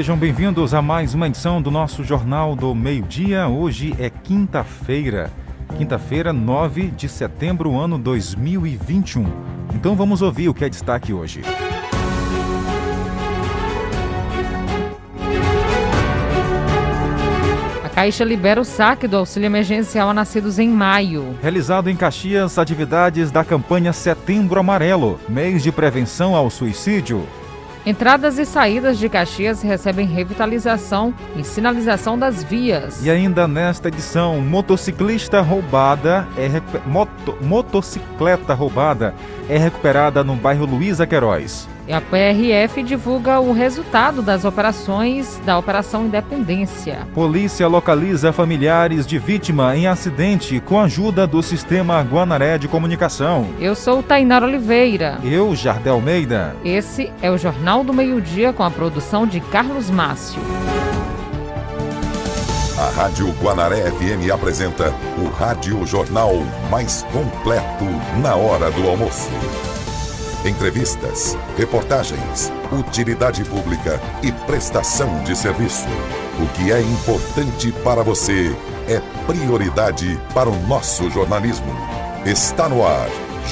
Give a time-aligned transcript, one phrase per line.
[0.00, 3.48] Sejam bem-vindos a mais uma edição do nosso Jornal do Meio-Dia.
[3.48, 5.30] Hoje é quinta-feira,
[5.76, 9.26] quinta-feira, 9 de setembro, ano 2021.
[9.74, 11.42] Então vamos ouvir o que é destaque hoje.
[17.84, 21.36] A Caixa libera o saque do auxílio emergencial a nascidos em maio.
[21.42, 27.28] Realizado em Caxias, atividades da campanha Setembro Amarelo, mês de prevenção ao suicídio.
[27.84, 33.04] Entradas e saídas de Caxias recebem revitalização e sinalização das vias.
[33.04, 36.48] E ainda nesta edição, motociclista roubada é
[36.86, 39.14] moto, motocicleta roubada
[39.48, 41.66] é recuperada no bairro Luísa Queiroz.
[41.90, 47.08] E a PRF divulga o resultado das operações da Operação Independência.
[47.12, 53.48] Polícia localiza familiares de vítima em acidente com ajuda do sistema Guanaré de Comunicação.
[53.58, 55.18] Eu sou Tainara Oliveira.
[55.24, 56.54] Eu, Jardel Almeida.
[56.64, 60.40] Esse é o Jornal do Meio-Dia com a produção de Carlos Márcio.
[62.78, 66.34] A Rádio Guanaré FM apresenta o Rádio Jornal
[66.70, 67.84] mais completo
[68.22, 69.28] na hora do almoço
[70.44, 75.86] entrevistas, reportagens, utilidade pública e prestação de serviço.
[76.38, 78.54] O que é importante para você
[78.88, 81.72] é prioridade para o nosso jornalismo.
[82.24, 83.08] Está no ar,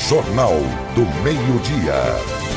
[0.09, 0.55] Jornal
[0.94, 2.48] do Meio-Dia.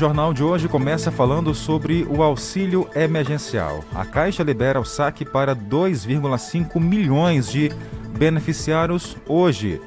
[0.00, 3.84] Jornal de hoje começa falando sobre o auxílio emergencial.
[3.94, 7.70] A Caixa libera o saque para 2,5 milhões de
[8.16, 9.78] beneficiários hoje.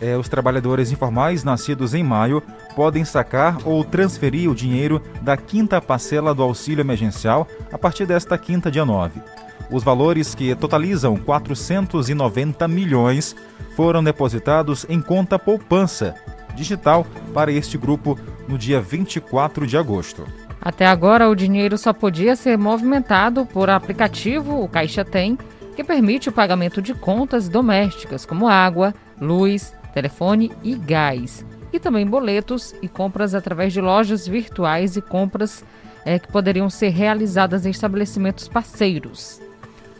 [0.00, 2.40] É, os trabalhadores informais nascidos em maio
[2.76, 8.38] podem sacar ou transferir o dinheiro da quinta parcela do auxílio emergencial a partir desta
[8.38, 9.20] quinta, dia 9.
[9.68, 13.34] Os valores, que totalizam 490 milhões,
[13.74, 16.14] foram depositados em conta poupança
[16.56, 18.18] digital para este grupo
[18.48, 20.26] no dia 24 de agosto.
[20.60, 25.38] Até agora, o dinheiro só podia ser movimentado por aplicativo, o Caixa Tem,
[25.76, 31.44] que permite o pagamento de contas domésticas como água, luz, telefone e gás.
[31.72, 35.62] E também boletos e compras através de lojas virtuais e compras
[36.04, 39.40] é, que poderiam ser realizadas em estabelecimentos parceiros.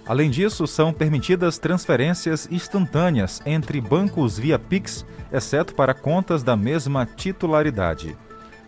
[0.06, 7.04] Além disso, são permitidas transferências instantâneas entre bancos via Pix, exceto para contas da mesma
[7.04, 8.16] titularidade.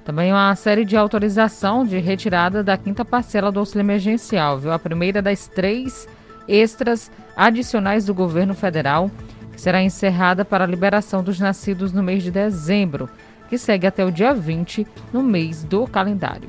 [0.05, 4.73] Também uma série de autorização de retirada da quinta parcela do auxílio emergencial, viu?
[4.73, 6.09] A primeira das três
[6.49, 9.11] extras adicionais do governo federal,
[9.53, 13.09] que será encerrada para a liberação dos nascidos no mês de dezembro,
[13.49, 16.49] que segue até o dia 20 no mês do calendário.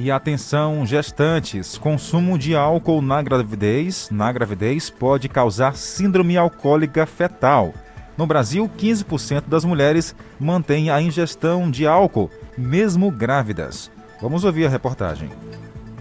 [0.00, 7.74] E atenção, gestantes, consumo de álcool na gravidez, na gravidez pode causar síndrome alcoólica fetal.
[8.16, 13.90] No Brasil, 15% das mulheres mantêm a ingestão de álcool, mesmo grávidas.
[14.22, 15.30] Vamos ouvir a reportagem.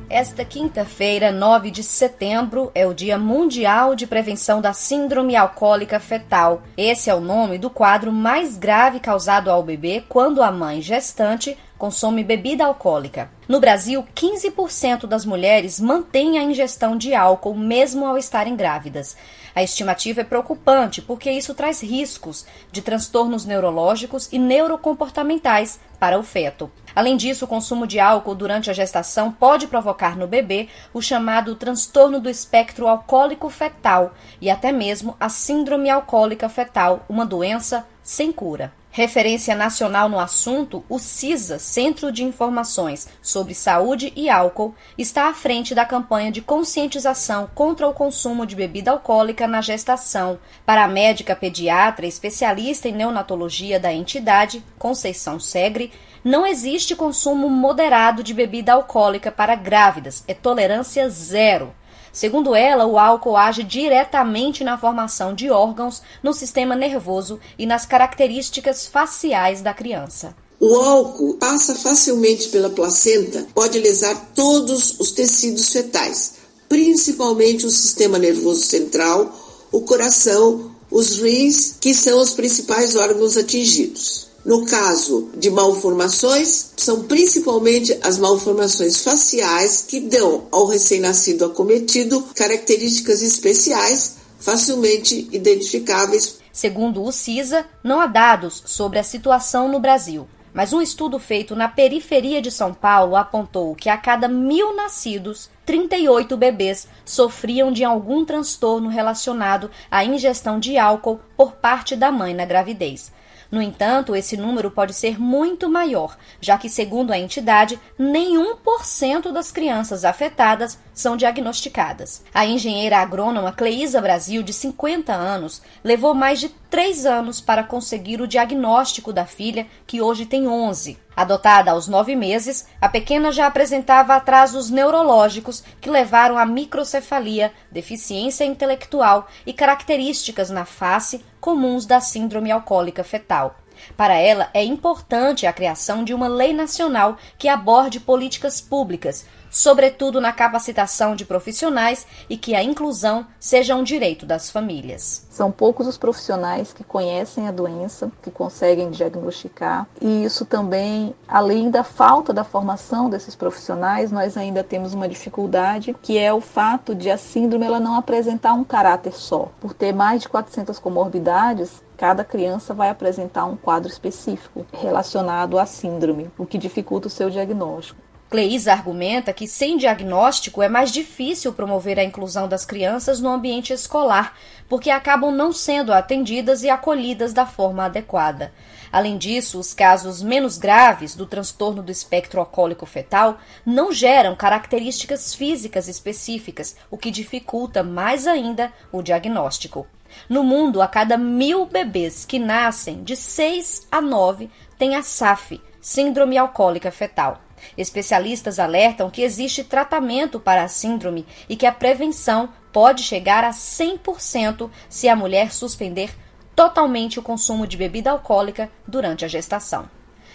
[0.09, 6.61] Esta quinta-feira, 9 de setembro, é o Dia Mundial de Prevenção da Síndrome Alcoólica Fetal.
[6.77, 11.57] Esse é o nome do quadro mais grave causado ao bebê quando a mãe gestante
[11.77, 13.29] consome bebida alcoólica.
[13.47, 19.15] No Brasil, 15% das mulheres mantêm a ingestão de álcool mesmo ao estarem grávidas.
[19.55, 26.23] A estimativa é preocupante porque isso traz riscos de transtornos neurológicos e neurocomportamentais para o
[26.23, 26.69] feto.
[26.93, 31.55] Além disso, o consumo de álcool durante a gestação pode provocar no bebê o chamado
[31.55, 38.31] transtorno do espectro alcoólico fetal e até mesmo a síndrome alcoólica fetal, uma doença sem
[38.31, 38.73] cura.
[38.97, 45.35] Referência nacional no assunto, o CISA, Centro de Informações sobre Saúde e Álcool, está à
[45.35, 50.39] frente da campanha de conscientização contra o consumo de bebida alcoólica na gestação.
[50.65, 55.91] Para a médica pediatra especialista em neonatologia da entidade, Conceição Segre,
[56.23, 61.71] não existe consumo moderado de bebida alcoólica para grávidas, é tolerância zero.
[62.17, 67.85] Segundo ela, o álcool age diretamente na formação de órgãos, no sistema nervoso e nas
[67.85, 70.35] características faciais da criança.
[70.59, 76.33] O álcool passa facilmente pela placenta, pode lesar todos os tecidos fetais,
[76.67, 79.31] principalmente o sistema nervoso central,
[79.71, 84.26] o coração, os rins, que são os principais órgãos atingidos.
[84.47, 93.21] No caso de malformações, são principalmente as malformações faciais que dão ao recém-nascido acometido características
[93.21, 96.39] especiais facilmente identificáveis.
[96.53, 100.25] Segundo o CISA, não há dados sobre a situação no Brasil.
[100.53, 105.49] Mas um estudo feito na periferia de São Paulo apontou que a cada mil nascidos,
[105.65, 112.33] 38 bebês sofriam de algum transtorno relacionado à ingestão de álcool por parte da mãe
[112.33, 113.11] na gravidez.
[113.51, 118.85] No entanto, esse número pode ser muito maior, já que, segundo a entidade, nenhum por
[118.85, 122.23] cento das crianças afetadas são diagnosticadas.
[122.33, 128.19] A engenheira agrônoma Cleísa Brasil, de 50 anos, levou mais de três anos para conseguir
[128.19, 130.97] o diagnóstico da filha, que hoje tem 11.
[131.15, 138.43] Adotada aos nove meses, a pequena já apresentava atrasos neurológicos que levaram à microcefalia, deficiência
[138.43, 143.55] intelectual e características na face comuns da síndrome alcoólica fetal.
[143.95, 150.21] Para ela, é importante a criação de uma lei nacional que aborde políticas públicas sobretudo
[150.21, 155.25] na capacitação de profissionais e que a inclusão seja um direito das famílias.
[155.29, 161.69] São poucos os profissionais que conhecem a doença, que conseguem diagnosticar, e isso também, além
[161.69, 166.95] da falta da formação desses profissionais, nós ainda temos uma dificuldade, que é o fato
[166.95, 169.51] de a síndrome ela não apresentar um caráter só.
[169.59, 175.65] Por ter mais de 400 comorbidades, cada criança vai apresentar um quadro específico relacionado à
[175.65, 178.06] síndrome, o que dificulta o seu diagnóstico.
[178.29, 183.71] Cleísa argumenta que, sem diagnóstico, é mais difícil promover a inclusão das crianças no ambiente
[183.71, 184.35] escolar,
[184.67, 188.51] porque acabam não sendo atendidas e acolhidas da forma adequada.
[188.91, 195.33] Além disso, os casos menos graves do transtorno do espectro alcoólico fetal não geram características
[195.33, 199.87] físicas específicas, o que dificulta mais ainda o diagnóstico.
[200.27, 205.61] No mundo, a cada mil bebês que nascem, de 6 a 9 têm a SAF,
[205.79, 207.46] Síndrome Alcoólica Fetal.
[207.77, 213.49] Especialistas alertam que existe tratamento para a síndrome e que a prevenção pode chegar a
[213.49, 216.11] 100% se a mulher suspender
[216.55, 219.89] totalmente o consumo de bebida alcoólica durante a gestação.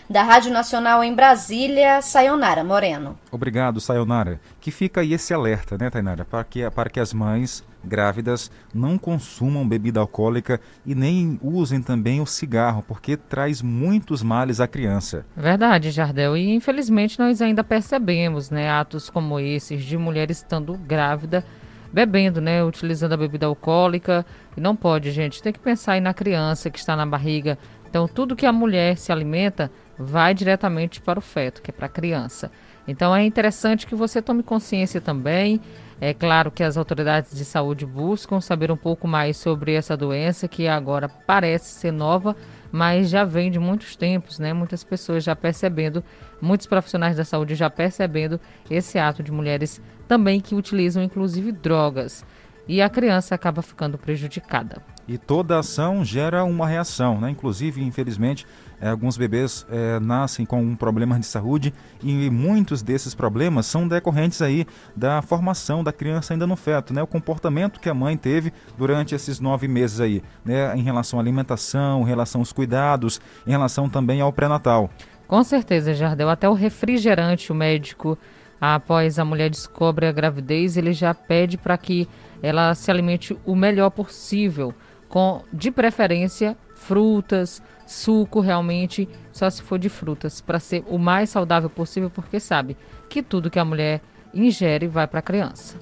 [0.08, 3.19] Da Rádio Nacional em Brasília, Sayonara Moreno.
[3.31, 4.40] Obrigado, Sayonara.
[4.61, 8.96] Que fica aí esse alerta, né, Tainara, para que, para que as mães grávidas não
[8.99, 15.26] consumam bebida alcoólica e nem usem também o cigarro, porque traz muitos males à criança.
[15.37, 16.37] Verdade, Jardel.
[16.37, 21.44] E infelizmente nós ainda percebemos né, atos como esses de mulheres estando grávida
[21.93, 24.25] bebendo, né, utilizando a bebida alcoólica.
[24.56, 25.43] E não pode, gente.
[25.43, 27.58] Tem que pensar aí na criança que está na barriga.
[27.88, 31.87] Então, tudo que a mulher se alimenta vai diretamente para o feto, que é para
[31.87, 32.50] a criança.
[32.87, 35.61] Então, é interessante que você tome consciência também
[36.05, 40.49] é claro que as autoridades de saúde buscam saber um pouco mais sobre essa doença
[40.49, 42.34] que agora parece ser nova,
[42.73, 44.52] mas já vem de muitos tempos, né?
[44.52, 46.02] Muitas pessoas já percebendo,
[46.40, 52.26] muitos profissionais da saúde já percebendo esse ato de mulheres também que utilizam inclusive drogas.
[52.67, 54.82] E a criança acaba ficando prejudicada.
[55.06, 57.31] E toda ação gera uma reação, né?
[57.31, 58.44] Inclusive, infelizmente,
[58.88, 64.43] alguns bebês é, nascem com um problema de saúde e muitos desses problemas são decorrentes
[64.43, 67.02] aí da formação da criança ainda no feto, né?
[67.02, 70.76] O comportamento que a mãe teve durante esses nove meses aí, né?
[70.76, 74.90] Em relação à alimentação, em relação aos cuidados, em relação também ao pré-natal.
[75.29, 76.29] Com certeza, Jardel.
[76.29, 78.19] Até o refrigerante, o médico,
[78.61, 82.08] após a mulher descobre a gravidez, ele já pede para que
[82.43, 84.74] ela se alimente o melhor possível
[85.08, 87.62] com de preferência frutas,
[87.93, 92.77] suco realmente só se for de frutas, para ser o mais saudável possível, porque sabe
[93.08, 94.01] que tudo que a mulher
[94.32, 95.77] ingere vai para a criança.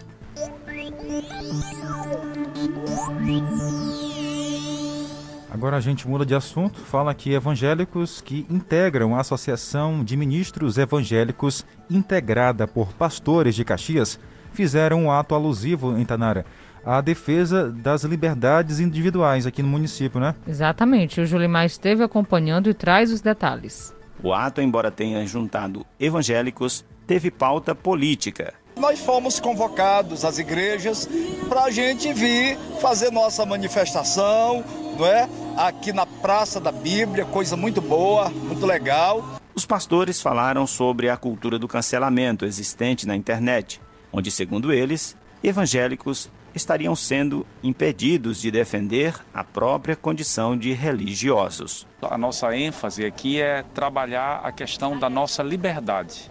[5.50, 10.79] Agora a gente muda de assunto, fala que evangélicos que integram a Associação de Ministros
[10.79, 14.19] Evangélicos, integrada por pastores de Caxias,
[14.52, 16.45] fizeram um ato alusivo em Tanara
[16.85, 20.35] a defesa das liberdades individuais aqui no município, né?
[20.47, 21.21] Exatamente.
[21.21, 23.95] O Julimar esteve acompanhando e traz os detalhes.
[24.23, 28.55] O ato, embora tenha juntado evangélicos, teve pauta política.
[28.79, 31.09] Nós fomos convocados às igrejas
[31.49, 34.65] para a gente vir fazer nossa manifestação,
[34.99, 35.29] não é?
[35.57, 39.41] Aqui na Praça da Bíblia, coisa muito boa, muito legal.
[39.55, 43.81] Os pastores falaram sobre a cultura do cancelamento existente na internet,
[44.13, 51.87] onde, segundo eles, evangélicos estariam sendo impedidos de defender a própria condição de religiosos.
[52.02, 56.30] A nossa ênfase aqui é trabalhar a questão da nossa liberdade,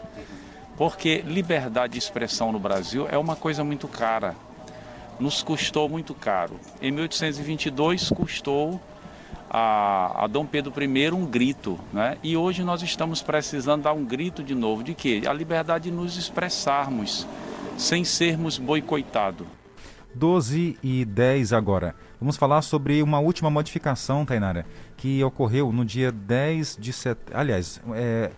[0.77, 4.35] porque liberdade de expressão no Brasil é uma coisa muito cara,
[5.19, 6.59] nos custou muito caro.
[6.81, 8.79] Em 1822 custou
[9.49, 12.17] a, a, Dom Pedro I um grito, né?
[12.21, 15.91] E hoje nós estamos precisando dar um grito de novo de que a liberdade de
[15.91, 17.27] nos expressarmos
[17.77, 19.47] sem sermos boicotados.
[20.13, 21.95] 12 e 10 agora.
[22.19, 24.65] Vamos falar sobre uma última modificação, Tainara,
[24.97, 27.39] que ocorreu no dia 10 de setembro.
[27.39, 28.31] Aliás, é,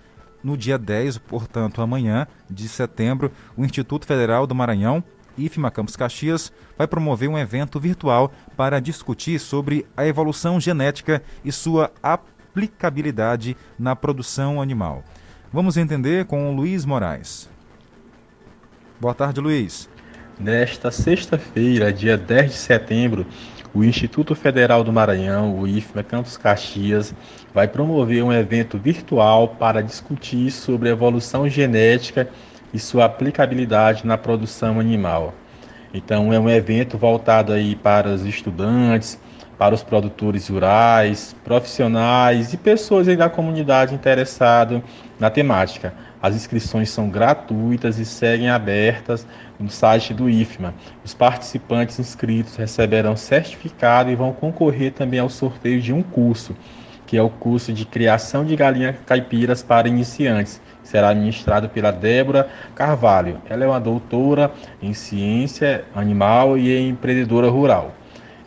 [0.44, 5.04] no dia 10, portanto, amanhã de setembro, o Instituto Federal do Maranhão,
[5.38, 11.52] IFMA Campos Caxias, vai promover um evento virtual para discutir sobre a evolução genética e
[11.52, 15.04] sua aplicabilidade na produção animal.
[15.54, 17.50] Vamos entender com o Luiz Moraes.
[19.00, 19.90] Boa tarde, Luiz.
[20.44, 23.28] Nesta sexta-feira, dia 10 de setembro,
[23.76, 27.14] o Instituto Federal do Maranhão, o IFMA Campos Caxias,
[27.54, 32.28] vai promover um evento virtual para discutir sobre evolução genética
[32.74, 35.36] e sua aplicabilidade na produção animal.
[35.94, 39.20] Então é um evento voltado aí para os estudantes,
[39.60, 44.82] para os produtores rurais, profissionais e pessoas da comunidade interessadas
[45.20, 45.94] na temática.
[46.22, 49.26] As inscrições são gratuitas e seguem abertas
[49.60, 50.74] no site do IFMA.
[51.04, 56.56] Os participantes inscritos receberão certificado e vão concorrer também ao sorteio de um curso,
[57.08, 60.62] que é o curso de criação de galinhas caipiras para iniciantes.
[60.84, 63.42] Será ministrado pela Débora Carvalho.
[63.50, 64.52] Ela é uma doutora
[64.82, 67.96] em ciência animal e é empreendedora rural.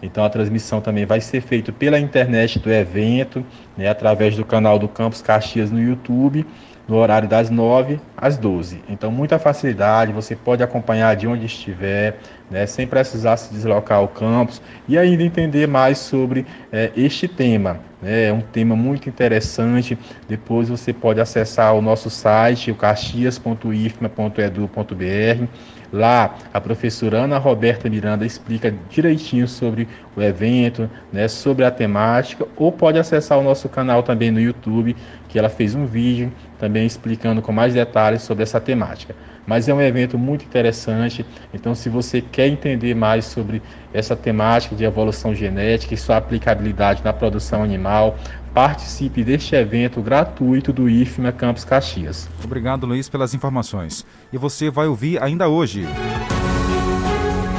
[0.00, 3.44] Então a transmissão também vai ser feita pela internet do evento,
[3.76, 6.46] né, através do canal do Campus Caxias no YouTube
[6.86, 8.82] no horário das 9 às 12.
[8.88, 12.18] Então, muita facilidade, você pode acompanhar de onde estiver,
[12.50, 17.78] né, sem precisar se deslocar ao campus e ainda entender mais sobre é, este tema.
[18.02, 19.98] Né, é um tema muito interessante.
[20.28, 28.26] Depois você pode acessar o nosso site, o caxias.ifma.edu.br Lá, a professora Ana Roberta Miranda
[28.26, 29.86] explica direitinho sobre
[30.16, 34.96] o evento, né, sobre a temática, ou pode acessar o nosso canal também no YouTube,
[35.28, 39.14] que ela fez um vídeo também explicando com mais detalhes sobre essa temática.
[39.46, 44.74] Mas é um evento muito interessante, então se você quer entender mais sobre essa temática
[44.74, 48.18] de evolução genética e sua aplicabilidade na produção animal,
[48.54, 52.28] participe deste evento gratuito do IFMA Campus Caxias.
[52.42, 54.06] Obrigado, Luiz, pelas informações.
[54.32, 55.84] E você vai ouvir ainda hoje.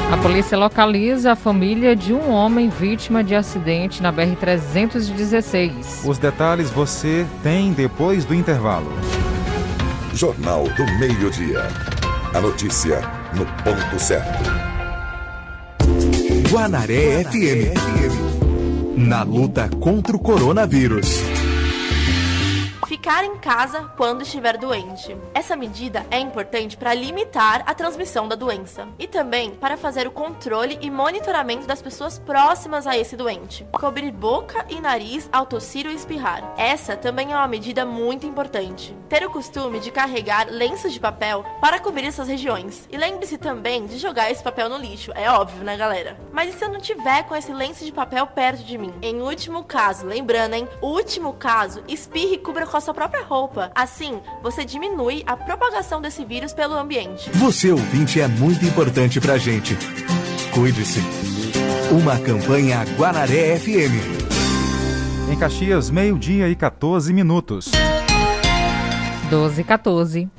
[0.09, 6.07] A polícia localiza a família de um homem vítima de acidente na BR-316.
[6.07, 8.93] Os detalhes você tem depois do intervalo.
[10.13, 11.63] Jornal do Meio-Dia.
[12.33, 13.01] A notícia
[13.33, 14.43] no ponto certo.
[16.49, 17.73] Guanaré, Guanaré FM.
[17.77, 18.34] FM
[18.95, 21.34] na luta contra o coronavírus
[23.05, 25.15] ficar em casa quando estiver doente.
[25.31, 30.11] Essa medida é importante para limitar a transmissão da doença e também para fazer o
[30.11, 33.63] controle e monitoramento das pessoas próximas a esse doente.
[33.73, 36.55] Cobrir boca e nariz ao tossir ou espirrar.
[36.57, 38.97] Essa também é uma medida muito importante.
[39.07, 42.89] Ter o costume de carregar lenços de papel para cobrir essas regiões.
[42.91, 46.17] E lembre-se também de jogar esse papel no lixo, é óbvio, né, galera?
[46.31, 48.95] Mas e se eu não tiver com esse lenço de papel perto de mim?
[48.99, 50.67] Em último caso, lembrando, hein?
[50.81, 53.69] Último caso, espirre e cubra com a sua própria roupa.
[53.75, 57.29] Assim, você diminui a propagação desse vírus pelo ambiente.
[57.31, 59.77] Você ouvinte é muito importante pra gente.
[60.51, 61.01] Cuide-se.
[61.91, 64.25] Uma campanha Guanaré FM.
[65.31, 67.69] Em Caxias, meio-dia e 14 minutos.
[69.29, 70.29] 12 e 14.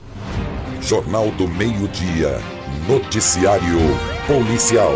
[0.81, 2.41] Jornal do Meio-Dia.
[2.89, 3.79] Noticiário
[4.27, 4.95] Policial.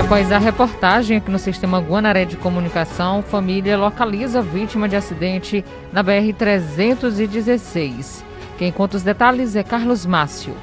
[0.00, 6.02] Após a reportagem aqui no Sistema Guanaré de Comunicação, família localiza vítima de acidente na
[6.02, 8.24] BR-316.
[8.58, 10.54] Quem conta os detalhes é Carlos Márcio.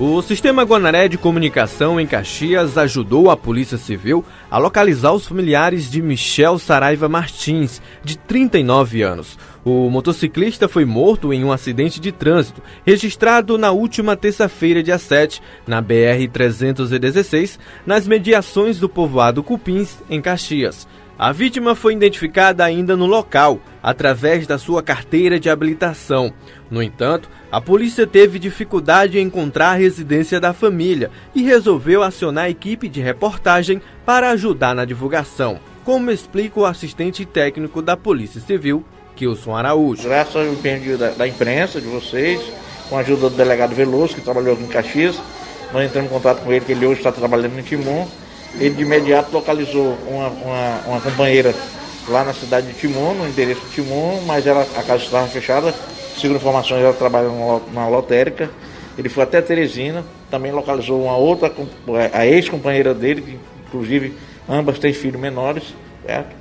[0.00, 5.90] O Sistema Guanaré de Comunicação em Caxias ajudou a Polícia Civil a localizar os familiares
[5.90, 9.36] de Michel Saraiva Martins, de 39 anos.
[9.64, 15.42] O motociclista foi morto em um acidente de trânsito registrado na última terça-feira, dia 7,
[15.66, 20.86] na BR-316, nas mediações do povoado Cupins, em Caxias.
[21.18, 26.32] A vítima foi identificada ainda no local, através da sua carteira de habilitação.
[26.70, 32.44] No entanto, a polícia teve dificuldade em encontrar a residência da família e resolveu acionar
[32.44, 38.40] a equipe de reportagem para ajudar na divulgação, como explica o assistente técnico da Polícia
[38.40, 38.84] Civil,
[39.16, 40.04] Kilson Araújo.
[40.04, 42.40] Graças ao empenho da, da imprensa, de vocês,
[42.88, 45.20] com a ajuda do delegado Veloso, que trabalhou aqui em Caxias,
[45.72, 48.06] nós entramos em contato com ele, que ele hoje está trabalhando em Timon
[48.60, 51.54] ele de imediato localizou uma, uma, uma companheira
[52.08, 55.72] lá na cidade de Timon, no endereço de Timon, mas ela, a casa estava fechada.
[56.16, 57.28] Segundo informações, ela trabalha
[57.72, 58.50] na lotérica.
[58.96, 61.52] Ele foi até Teresina, também localizou uma outra,
[62.12, 63.38] a ex-companheira dele, que
[63.68, 64.14] inclusive
[64.48, 65.62] ambas têm filhos menores,
[66.04, 66.34] certo?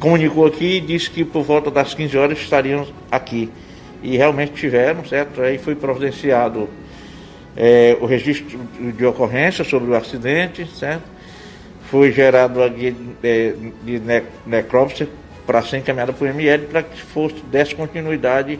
[0.00, 3.50] Comunicou aqui e disse que por volta das 15 horas estariam aqui.
[4.02, 5.40] E realmente tiveram, certo?
[5.40, 6.68] Aí foi providenciado
[7.56, 11.15] é, o registro de ocorrência sobre o acidente, certo?
[11.90, 14.02] Foi gerado a guia de, de
[14.44, 15.08] necrópsia
[15.46, 18.58] para ser encaminhada para o ML para que fosse, desse continuidade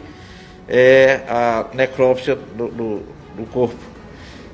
[0.67, 3.03] é, a necrópsia do, do,
[3.35, 3.75] do, corpo.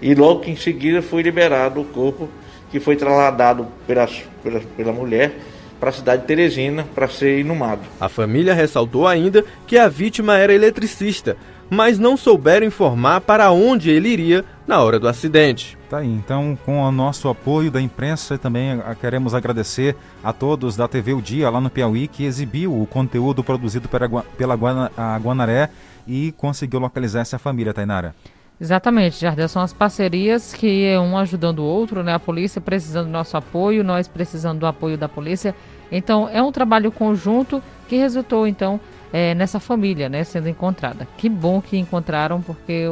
[0.02, 2.28] E logo em seguida foi liberado o corpo
[2.72, 4.10] que foi trasladado pela,
[4.42, 5.34] pela, pela mulher
[5.80, 7.82] para a cidade de Teresina para ser inumado.
[8.00, 11.38] A família ressaltou ainda que a vítima era eletricista,
[11.70, 15.78] mas não souberam informar para onde ele iria na hora do acidente.
[15.90, 20.88] Tá aí, então com o nosso apoio da imprensa também queremos agradecer a todos da
[20.88, 25.70] TV O Dia lá no Piauí que exibiu o conteúdo produzido pela, pela Guanaré
[26.08, 28.16] e conseguiu localizar essa família, Tainara.
[28.60, 32.14] Exatamente, Jardel, são as parcerias que é um ajudando o outro, né?
[32.14, 35.56] A polícia precisando do nosso apoio, nós precisando do apoio da polícia.
[35.92, 38.80] Então, é um trabalho conjunto que resultou, então,
[39.12, 41.08] é, nessa família, né, sendo encontrada.
[41.18, 42.88] Que bom que encontraram, porque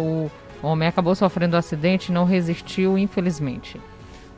[0.61, 3.79] o homem acabou sofrendo um acidente e não resistiu, infelizmente.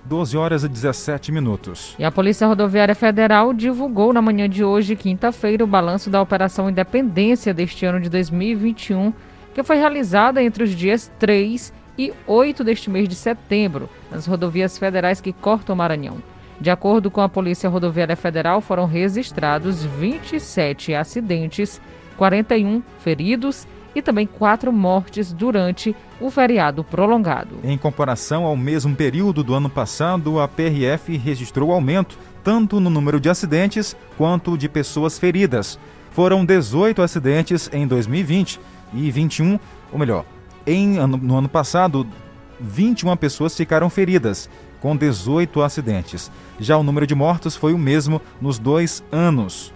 [0.05, 1.95] 12 horas e 17 minutos.
[1.97, 6.69] E a Polícia Rodoviária Federal divulgou na manhã de hoje, quinta-feira, o balanço da Operação
[6.69, 9.13] Independência deste ano de 2021,
[9.53, 14.77] que foi realizada entre os dias 3 e 8 deste mês de setembro, nas rodovias
[14.77, 16.17] federais que cortam o Maranhão.
[16.59, 21.81] De acordo com a Polícia Rodoviária Federal, foram registrados 27 acidentes,
[22.17, 27.57] 41 feridos e também quatro mortes durante o feriado prolongado.
[27.63, 33.19] Em comparação ao mesmo período do ano passado, a PRF registrou aumento tanto no número
[33.19, 35.79] de acidentes quanto de pessoas feridas.
[36.11, 38.59] Foram 18 acidentes em 2020
[38.93, 39.59] e 21,
[39.91, 40.25] ou melhor,
[40.65, 42.07] em, no ano passado,
[42.59, 46.31] 21 pessoas ficaram feridas com 18 acidentes.
[46.59, 49.73] Já o número de mortos foi o mesmo nos dois anos.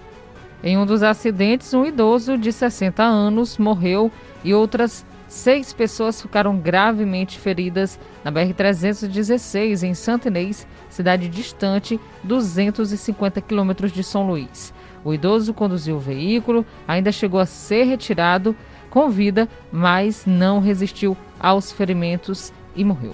[0.64, 4.12] Em um dos acidentes, um idoso de 60 anos morreu
[4.44, 13.42] e outras seis pessoas ficaram gravemente feridas na BR-316, em Santa Inês, cidade distante 250
[13.42, 14.74] quilômetros de São Luís.
[15.04, 18.56] O idoso conduziu o veículo, ainda chegou a ser retirado
[18.90, 23.14] com vida, mas não resistiu aos ferimentos e morreu.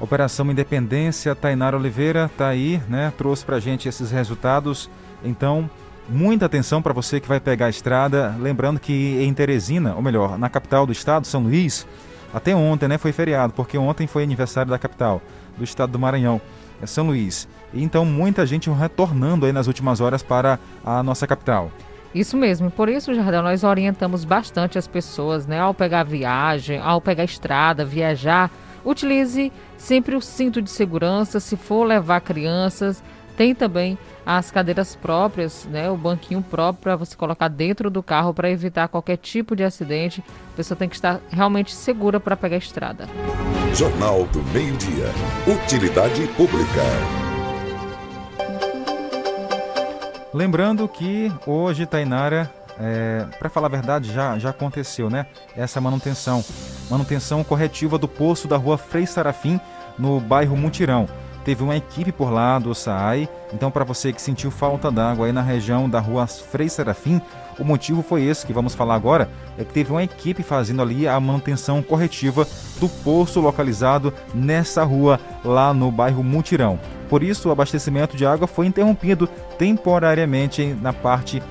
[0.00, 3.12] Operação Independência, Tainara Oliveira está aí, né?
[3.18, 4.88] Trouxe para a gente esses resultados.
[5.22, 5.68] Então,
[6.08, 8.34] muita atenção para você que vai pegar a estrada.
[8.38, 11.86] Lembrando que em Teresina, ou melhor, na capital do estado, São Luís,
[12.32, 12.98] até ontem, né?
[12.98, 15.20] Foi feriado, porque ontem foi aniversário da capital
[15.56, 16.40] do estado do Maranhão,
[16.80, 17.48] é São Luís.
[17.72, 21.70] E então, muita gente retornando aí nas últimas horas para a nossa capital.
[22.14, 25.60] Isso mesmo, por isso, Jardel, nós orientamos bastante as pessoas, né?
[25.60, 28.50] Ao pegar viagem, ao pegar estrada, viajar
[28.84, 33.02] Utilize sempre o cinto de segurança, se for levar crianças.
[33.40, 38.34] Tem também as cadeiras próprias, né, o banquinho próprio para você colocar dentro do carro
[38.34, 40.22] para evitar qualquer tipo de acidente.
[40.52, 43.08] A pessoa tem que estar realmente segura para pegar a estrada.
[43.74, 45.06] Jornal do Meio-Dia.
[45.46, 46.82] Utilidade Pública.
[50.34, 55.24] Lembrando que hoje, Tainara, é, para falar a verdade, já, já aconteceu, né?
[55.56, 56.44] Essa manutenção.
[56.90, 59.58] Manutenção corretiva do poço da rua Frei Sarafim,
[59.98, 61.08] no bairro Mutirão.
[61.44, 65.32] Teve uma equipe por lá do SAAI, então para você que sentiu falta d'água aí
[65.32, 67.20] na região da rua Frei Serafim,
[67.58, 71.08] o motivo foi esse que vamos falar agora, é que teve uma equipe fazendo ali
[71.08, 72.46] a manutenção corretiva
[72.78, 76.78] do poço localizado nessa rua lá no bairro Mutirão.
[77.08, 79.26] Por isso, o abastecimento de água foi interrompido
[79.58, 81.42] temporariamente na parte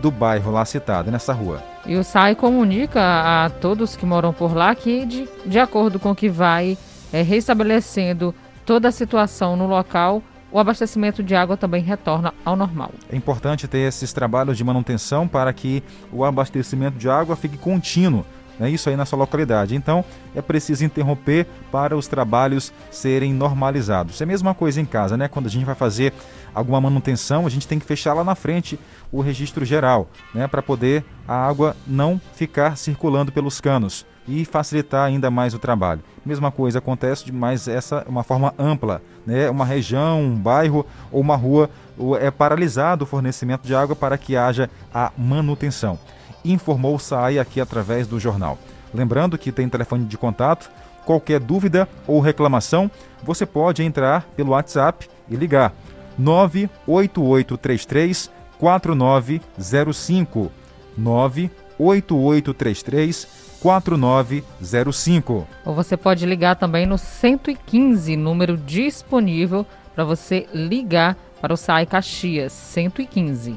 [0.00, 1.62] do bairro lá citado, nessa rua.
[1.84, 6.10] E o SAI comunica a todos que moram por lá que, de, de acordo com
[6.10, 6.76] o que vai
[7.12, 8.34] é, restabelecendo
[8.70, 12.92] toda a situação no local, o abastecimento de água também retorna ao normal.
[13.10, 18.24] É importante ter esses trabalhos de manutenção para que o abastecimento de água fique contínuo
[18.60, 19.74] é isso aí na sua localidade.
[19.74, 20.04] Então,
[20.34, 24.20] é preciso interromper para os trabalhos serem normalizados.
[24.20, 25.28] É a mesma coisa em casa, né?
[25.28, 26.12] Quando a gente vai fazer
[26.54, 28.78] alguma manutenção, a gente tem que fechar lá na frente
[29.10, 30.46] o registro geral, né?
[30.46, 36.00] Para poder a água não ficar circulando pelos canos e facilitar ainda mais o trabalho.
[36.24, 39.50] Mesma coisa acontece, mas essa é uma forma ampla, né?
[39.50, 41.68] Uma região, um bairro ou uma rua
[42.20, 45.98] é paralisado o fornecimento de água para que haja a manutenção
[46.44, 48.58] informou o SAI aqui através do jornal.
[48.92, 50.68] Lembrando que tem telefone de contato.
[51.04, 52.90] Qualquer dúvida ou reclamação,
[53.22, 55.72] você pode entrar pelo WhatsApp e ligar
[56.18, 60.52] 98833 4905
[61.80, 63.26] 98833
[63.60, 65.46] 4905.
[65.64, 71.86] Ou você pode ligar também no 115, número disponível para você ligar para o SAI
[71.86, 73.56] Caxias 115.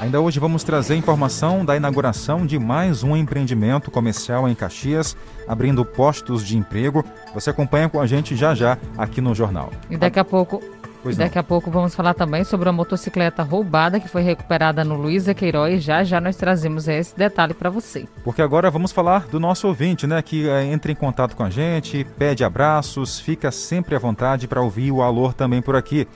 [0.00, 5.84] Ainda hoje vamos trazer informação da inauguração de mais um empreendimento comercial em Caxias, abrindo
[5.84, 7.04] postos de emprego.
[7.32, 9.70] Você acompanha com a gente já já aqui no jornal.
[9.88, 10.60] E daqui a pouco
[11.02, 14.96] Pois Daqui a pouco vamos falar também sobre a motocicleta roubada que foi recuperada no
[14.96, 15.82] Luiza Queiroz.
[15.82, 18.06] Já já nós trazemos esse detalhe para você.
[18.22, 20.20] Porque agora vamos falar do nosso ouvinte, né?
[20.20, 24.60] Que é, entra em contato com a gente, pede abraços, fica sempre à vontade para
[24.60, 26.06] ouvir o alô também por aqui.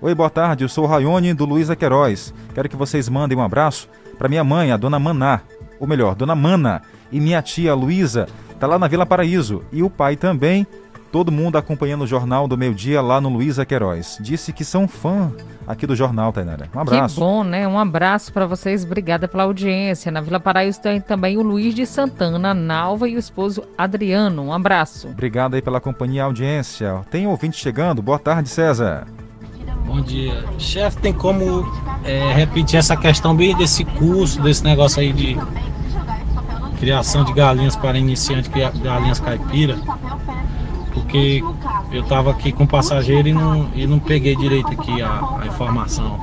[0.00, 2.34] Oi, boa tarde, eu sou o Raione do Luiza Queiroz.
[2.52, 5.42] Quero que vocês mandem um abraço para minha mãe, a dona Maná,
[5.78, 8.26] ou melhor, dona Mana, e minha tia Luísa,
[8.58, 10.66] tá lá na Vila Paraíso, e o pai também,
[11.12, 14.16] todo mundo acompanhando o Jornal do Meio Dia lá no Luísa Queiroz.
[14.18, 15.30] Disse que são fã
[15.66, 16.70] aqui do jornal, Tainara.
[16.74, 17.14] Um abraço.
[17.14, 17.68] Que bom, né?
[17.68, 18.82] Um abraço para vocês.
[18.82, 20.10] Obrigada pela audiência.
[20.10, 24.42] Na Vila Paraíso tem também o Luiz de Santana, Nalva e o esposo Adriano.
[24.42, 25.08] Um abraço.
[25.08, 27.02] Obrigado aí pela companhia e audiência.
[27.10, 28.00] Tem ouvinte chegando.
[28.00, 29.06] Boa tarde, César.
[29.84, 30.42] Bom dia.
[30.58, 31.70] Chefe, tem como
[32.04, 35.36] é, repetir essa questão bem desse curso, desse negócio aí de
[36.80, 38.50] criação de galinhas para iniciante,
[38.82, 39.76] galinhas caipira?
[40.92, 41.42] Porque
[41.90, 45.46] eu estava aqui com o passageiro e não, e não peguei direito aqui a, a
[45.46, 46.18] informação.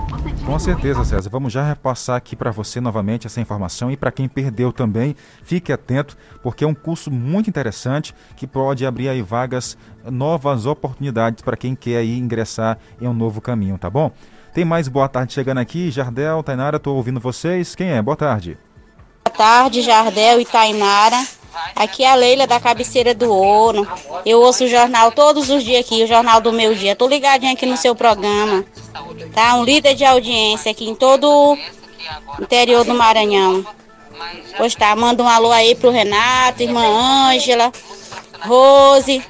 [0.46, 1.30] Com certeza, César.
[1.30, 5.72] Vamos já repassar aqui para você novamente essa informação e para quem perdeu também, fique
[5.72, 9.78] atento, porque é um curso muito interessante que pode abrir aí vagas,
[10.10, 14.12] novas oportunidades para quem quer aí ingressar em um novo caminho, tá bom?
[14.54, 17.76] Tem mais boa tarde chegando aqui, Jardel, Tainara, estou ouvindo vocês.
[17.76, 18.02] Quem é?
[18.02, 18.58] Boa tarde.
[19.24, 21.39] Boa tarde, Jardel e Tainara.
[21.76, 23.88] Aqui é a Leila da Cabeceira do Ouro.
[24.26, 26.96] Eu ouço o jornal todos os dias aqui, o jornal do meu dia.
[26.96, 28.66] Tô ligadinho aqui no seu programa.
[29.34, 29.56] Tá?
[29.56, 31.58] Um líder de audiência aqui em todo o
[32.42, 33.66] interior do Maranhão.
[34.58, 36.84] Pois tá, manda um alô aí pro Renato, irmã
[37.32, 37.72] Ângela,
[38.42, 39.24] Rose,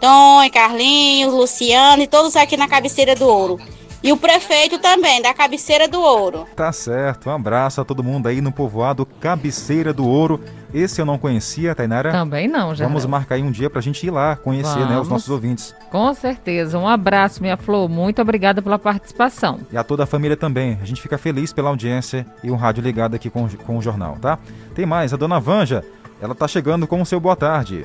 [0.00, 3.60] Tom, Carlinhos, Luciano e todos aqui na Cabeceira do Ouro.
[4.02, 6.46] E o prefeito também, da Cabeceira do Ouro.
[6.56, 7.30] Tá certo.
[7.30, 10.42] Um abraço a todo mundo aí no povoado Cabeceira do Ouro.
[10.72, 12.10] Esse eu não conhecia, Tainara.
[12.10, 12.86] Também não, já.
[12.86, 15.74] Vamos marcar aí um dia pra gente ir lá conhecer, né, os nossos ouvintes.
[15.90, 16.78] Com certeza.
[16.78, 17.88] Um abraço, minha flor.
[17.88, 19.60] Muito obrigada pela participação.
[19.70, 20.78] E a toda a família também.
[20.80, 24.16] A gente fica feliz pela audiência e um rádio ligado aqui com, com o jornal,
[24.20, 24.38] tá?
[24.74, 25.84] Tem mais, a dona Vanja,
[26.20, 27.84] ela tá chegando com o seu boa tarde.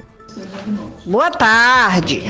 [1.06, 2.24] Boa tarde.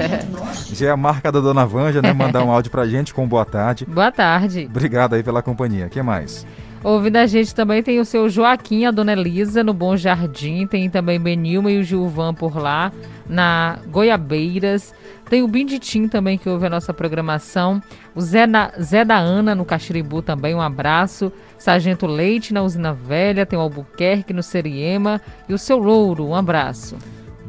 [0.72, 2.12] Já é a marca da Dona Vanja, né?
[2.12, 3.84] Mandar um áudio pra gente com boa tarde.
[3.86, 4.66] Boa tarde.
[4.70, 5.86] Obrigado aí pela companhia.
[5.86, 6.46] O que mais?
[6.84, 10.66] Ouvindo a gente também tem o seu Joaquim, a Dona Elisa, no Bom Jardim.
[10.66, 12.92] Tem também Benilma e o Gilvan por lá,
[13.28, 14.92] na Goiabeiras.
[15.30, 17.80] Tem o Binditim também, que ouve a nossa programação.
[18.16, 21.32] O Zé, na, Zé da Ana, no Caxiribu também, um abraço.
[21.56, 23.46] Sargento Leite, na Usina Velha.
[23.46, 25.20] Tem o Albuquerque, no Seriema.
[25.48, 26.96] E o seu Louro, um abraço.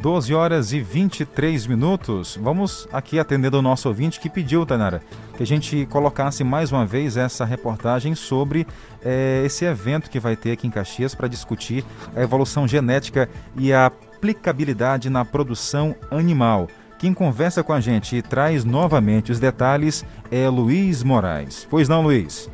[0.03, 2.37] 12 horas e 23 minutos.
[2.41, 5.01] Vamos aqui atendendo o nosso ouvinte que pediu, Tainara,
[5.37, 8.67] que a gente colocasse mais uma vez essa reportagem sobre
[9.03, 11.83] é, esse evento que vai ter aqui em Caxias para discutir
[12.15, 16.67] a evolução genética e a aplicabilidade na produção animal.
[16.97, 21.67] Quem conversa com a gente e traz novamente os detalhes é Luiz Moraes.
[21.69, 22.49] Pois não, Luiz?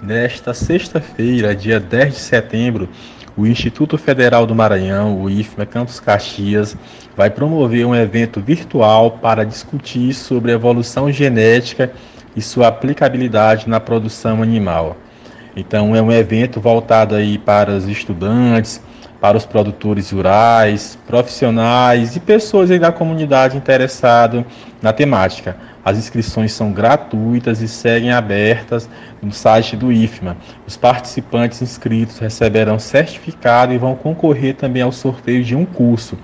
[0.00, 2.88] Nesta sexta-feira, dia 10 de setembro,
[3.36, 6.76] o Instituto Federal do Maranhão, o IFMA Campos Caxias,
[7.16, 11.92] vai promover um evento virtual para discutir sobre evolução genética
[12.36, 14.96] e sua aplicabilidade na produção animal.
[15.56, 18.80] Então é um evento voltado aí para os estudantes,
[19.20, 24.44] para os produtores rurais, profissionais e pessoas da comunidade interessadas
[24.82, 25.56] na temática.
[25.84, 28.88] As inscrições são gratuitas e seguem abertas
[29.22, 30.36] no site do IFMA.
[30.66, 36.18] Os participantes inscritos receberão certificado e vão concorrer também ao sorteio de um curso,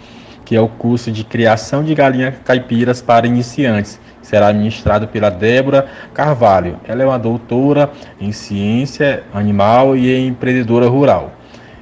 [0.45, 4.01] que é o curso de criação de galinhas caipiras para iniciantes.
[4.29, 6.79] Será ministrado pela Débora Carvalho.
[6.87, 11.33] Ela é uma doutora em ciência animal e empreendedora rural.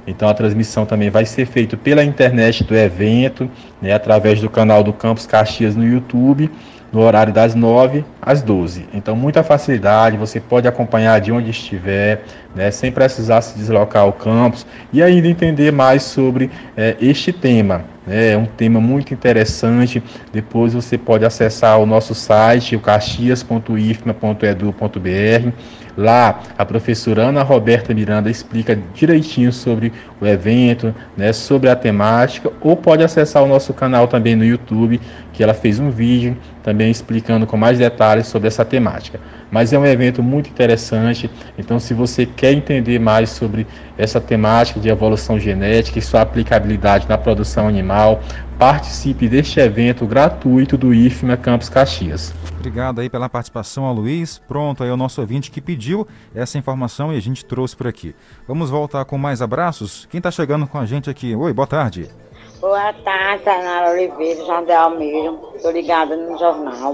[0.07, 4.81] Então a transmissão também vai ser feita pela internet do evento, né, através do canal
[4.81, 6.49] do Campus Caxias no YouTube
[6.91, 8.85] no horário das 9 às 12.
[8.93, 12.23] Então, muita facilidade, você pode acompanhar de onde estiver,
[12.55, 17.83] né, sem precisar se deslocar ao campus e ainda entender mais sobre é, este tema.
[18.05, 20.01] Né, é um tema muito interessante.
[20.31, 25.51] Depois você pode acessar o nosso site, o caxias.ifma.edu.br.
[25.97, 32.51] Lá, a professora Ana Roberta Miranda explica direitinho sobre o evento, né, sobre a temática,
[32.61, 35.01] ou pode acessar o nosso canal também no YouTube,
[35.33, 39.19] que ela fez um vídeo também explicando com mais detalhes sobre essa temática.
[39.51, 43.65] Mas é um evento muito interessante, então se você quer entender mais sobre
[43.97, 48.21] essa temática de evolução genética e sua aplicabilidade na produção animal,
[48.57, 52.33] participe deste evento gratuito do IFMA Campus Caxias.
[52.57, 54.39] Obrigado aí pela participação Luiz.
[54.47, 57.87] Pronto, aí é o nosso ouvinte que pediu essa informação e a gente trouxe por
[57.87, 58.15] aqui.
[58.47, 60.07] Vamos voltar com mais abraços.
[60.09, 61.35] Quem está chegando com a gente aqui?
[61.35, 62.09] Oi, boa tarde.
[62.55, 65.37] Boa tarde, Tainara Oliveira, Jardel Almeida.
[65.55, 66.93] Estou ligada no jornal.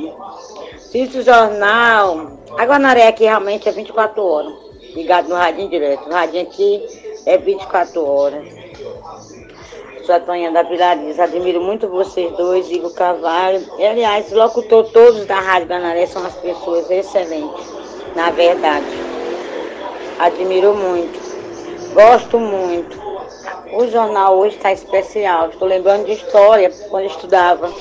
[0.76, 2.34] Assisto o jornal.
[2.58, 4.54] A Guanaré aqui realmente é 24 horas.
[4.94, 6.10] Ligado no radinho direto.
[6.10, 6.86] O radinho aqui
[7.26, 8.46] é 24 horas.
[10.06, 11.24] Sou a Toninha da Pilariza.
[11.24, 13.66] Admiro muito vocês dois, Igor Carvalho.
[13.80, 17.66] E, aliás, locutor todos da Rádio Guanaré são as pessoas excelentes,
[18.14, 18.86] na verdade.
[20.20, 21.18] Admiro muito.
[21.94, 23.03] Gosto muito.
[23.74, 25.50] O jornal hoje está especial.
[25.50, 27.72] Estou lembrando de história quando estudava.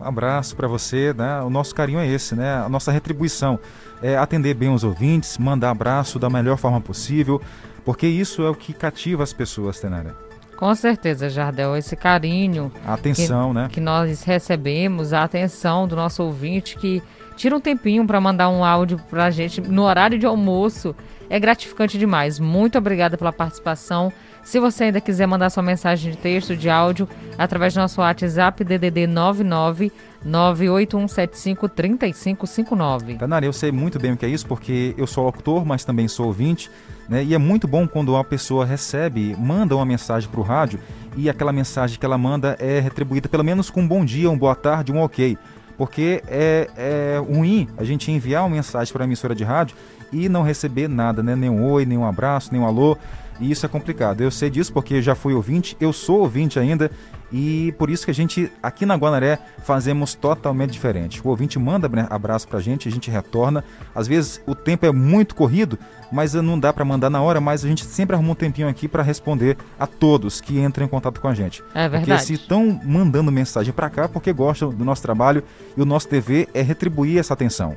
[0.00, 1.40] Um abraço para você, né?
[1.40, 2.56] O nosso carinho é esse, né?
[2.56, 3.58] A nossa retribuição
[4.02, 7.40] é atender bem os ouvintes, mandar abraço da melhor forma possível,
[7.84, 10.14] porque isso é o que cativa as pessoas, Tenara.
[10.56, 12.70] Com certeza, Jardel, esse carinho.
[12.86, 13.68] A atenção, que, né?
[13.72, 17.02] Que nós recebemos, a atenção do nosso ouvinte que
[17.36, 20.94] tira um tempinho para mandar um áudio para a gente no horário de almoço.
[21.28, 22.38] É gratificante demais.
[22.38, 24.12] Muito obrigada pela participação.
[24.42, 28.62] Se você ainda quiser mandar sua mensagem de texto, de áudio, através do nosso WhatsApp
[28.62, 29.90] DDD 99
[30.22, 33.14] 98175 3559.
[33.16, 36.08] Canara, eu sei muito bem o que é isso, porque eu sou locutor, mas também
[36.08, 36.70] sou ouvinte.
[37.08, 37.24] Né?
[37.24, 40.80] E é muito bom quando uma pessoa recebe, manda uma mensagem para o rádio
[41.16, 44.38] e aquela mensagem que ela manda é retribuída pelo menos com um bom dia, um
[44.38, 45.36] boa tarde, um ok.
[45.76, 49.76] Porque é, é ruim a gente enviar uma mensagem para a emissora de rádio
[50.12, 51.34] e não receber nada, né?
[51.34, 52.96] Nenhum oi, nenhum abraço, nenhum alô.
[53.40, 54.20] E isso é complicado.
[54.20, 56.90] Eu sei disso porque já fui ouvinte, eu sou ouvinte ainda
[57.36, 61.20] e por isso que a gente aqui na Guanaré fazemos totalmente diferente.
[61.24, 63.64] O ouvinte manda abraço pra gente, a gente retorna.
[63.92, 65.76] Às vezes o tempo é muito corrido,
[66.12, 68.86] mas não dá para mandar na hora, mas a gente sempre arruma um tempinho aqui
[68.86, 71.60] para responder a todos que entram em contato com a gente.
[71.74, 72.06] É verdade.
[72.06, 75.42] Porque se estão mandando mensagem para cá porque gostam do nosso trabalho
[75.76, 77.76] e o nosso TV é retribuir essa atenção.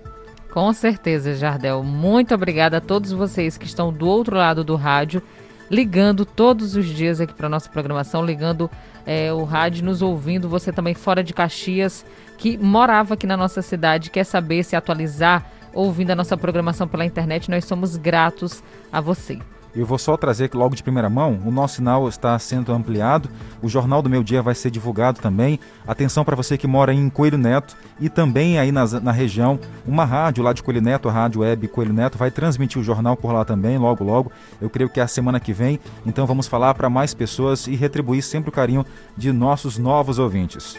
[0.54, 1.84] Com certeza, Jardel.
[1.84, 5.22] Muito obrigada a todos vocês que estão do outro lado do rádio
[5.70, 8.70] ligando todos os dias aqui para nossa programação, ligando
[9.06, 10.50] é, o rádio, nos ouvindo.
[10.50, 12.06] Você também fora de Caxias,
[12.38, 17.06] que morava aqui na nossa cidade, quer saber, se atualizar, ouvindo a nossa programação pela
[17.06, 17.50] internet.
[17.50, 19.40] Nós somos gratos a você.
[19.76, 23.30] Eu vou só trazer logo de primeira mão, o nosso sinal está sendo ampliado,
[23.62, 25.60] o Jornal do Meu Dia vai ser divulgado também.
[25.88, 30.06] Atenção para você que mora em Coelho Neto e também aí na, na região, uma
[30.06, 33.32] rádio lá de Coelho Neto, a Rádio Web Coelho Neto, vai transmitir o jornal por
[33.32, 34.32] lá também, logo logo.
[34.62, 37.76] Eu creio que é a semana que vem, então vamos falar para mais pessoas e
[37.76, 40.76] retribuir sempre o carinho de nossos novos ouvintes.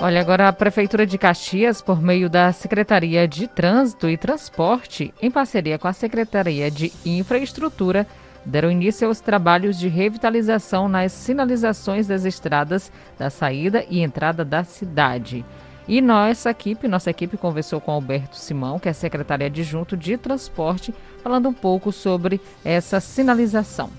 [0.00, 5.28] Olha, agora a Prefeitura de Caxias, por meio da Secretaria de Trânsito e Transporte, em
[5.28, 8.06] parceria com a Secretaria de Infraestrutura,
[8.44, 14.62] deram início aos trabalhos de revitalização nas sinalizações das estradas da saída e entrada da
[14.62, 15.44] cidade.
[15.88, 20.94] E nossa equipe, nossa equipe conversou com Alberto Simão, que é secretário adjunto de transporte,
[21.24, 23.90] falando um pouco sobre essa sinalização.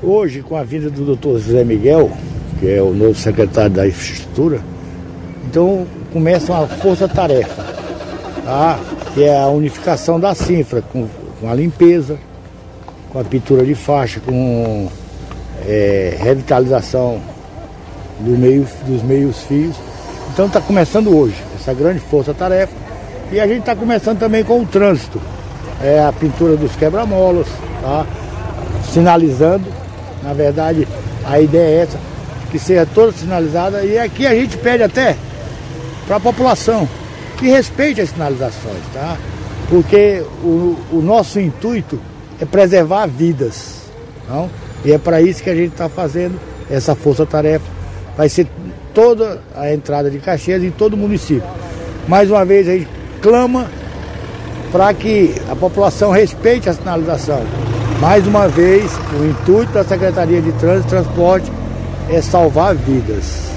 [0.00, 2.12] Hoje, com a vinda do doutor José Miguel,
[2.60, 4.62] que é o novo secretário da Infraestrutura,
[5.46, 7.64] então começa uma força-tarefa,
[8.44, 8.78] tá?
[9.14, 11.08] que é a unificação da cifra, com,
[11.40, 12.18] com a limpeza,
[13.10, 14.88] com a pintura de faixa, com
[15.66, 17.20] é, revitalização
[18.20, 19.76] do meio, dos meios fios.
[20.32, 22.72] Então está começando hoje essa grande força-tarefa.
[23.32, 25.20] E a gente está começando também com o trânsito.
[25.82, 27.46] É a pintura dos quebra-molas,
[27.80, 28.06] tá?
[28.92, 29.64] sinalizando.
[30.22, 30.86] Na verdade,
[31.24, 31.98] a ideia é essa,
[32.50, 33.82] que seja toda sinalizada.
[33.84, 35.16] E aqui a gente pede até
[36.10, 36.88] para a população
[37.38, 39.16] que respeite as sinalizações, tá?
[39.68, 42.00] Porque o, o nosso intuito
[42.40, 43.82] é preservar vidas,
[44.28, 44.50] não?
[44.84, 46.36] E é para isso que a gente está fazendo
[46.68, 47.64] essa força-tarefa.
[48.16, 48.48] Vai ser
[48.92, 51.48] toda a entrada de Caxias em todo o município.
[52.08, 52.88] Mais uma vez a gente
[53.22, 53.70] clama
[54.72, 57.40] para que a população respeite a sinalização.
[58.00, 61.52] Mais uma vez, o intuito da Secretaria de Trânsito e Transporte
[62.08, 63.49] é salvar vidas.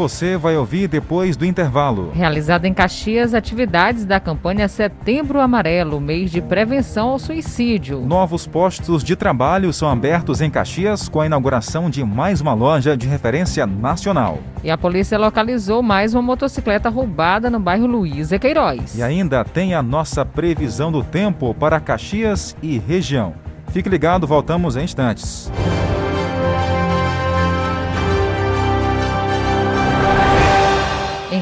[0.00, 2.10] Você vai ouvir depois do intervalo.
[2.14, 8.00] Realizada em Caxias, atividades da campanha Setembro Amarelo, mês de prevenção ao suicídio.
[8.00, 12.96] Novos postos de trabalho são abertos em Caxias com a inauguração de mais uma loja
[12.96, 14.38] de referência nacional.
[14.64, 18.96] E a polícia localizou mais uma motocicleta roubada no bairro Luiz e Queiroz.
[18.96, 23.34] E ainda tem a nossa previsão do tempo para Caxias e região.
[23.70, 25.52] Fique ligado, voltamos em instantes.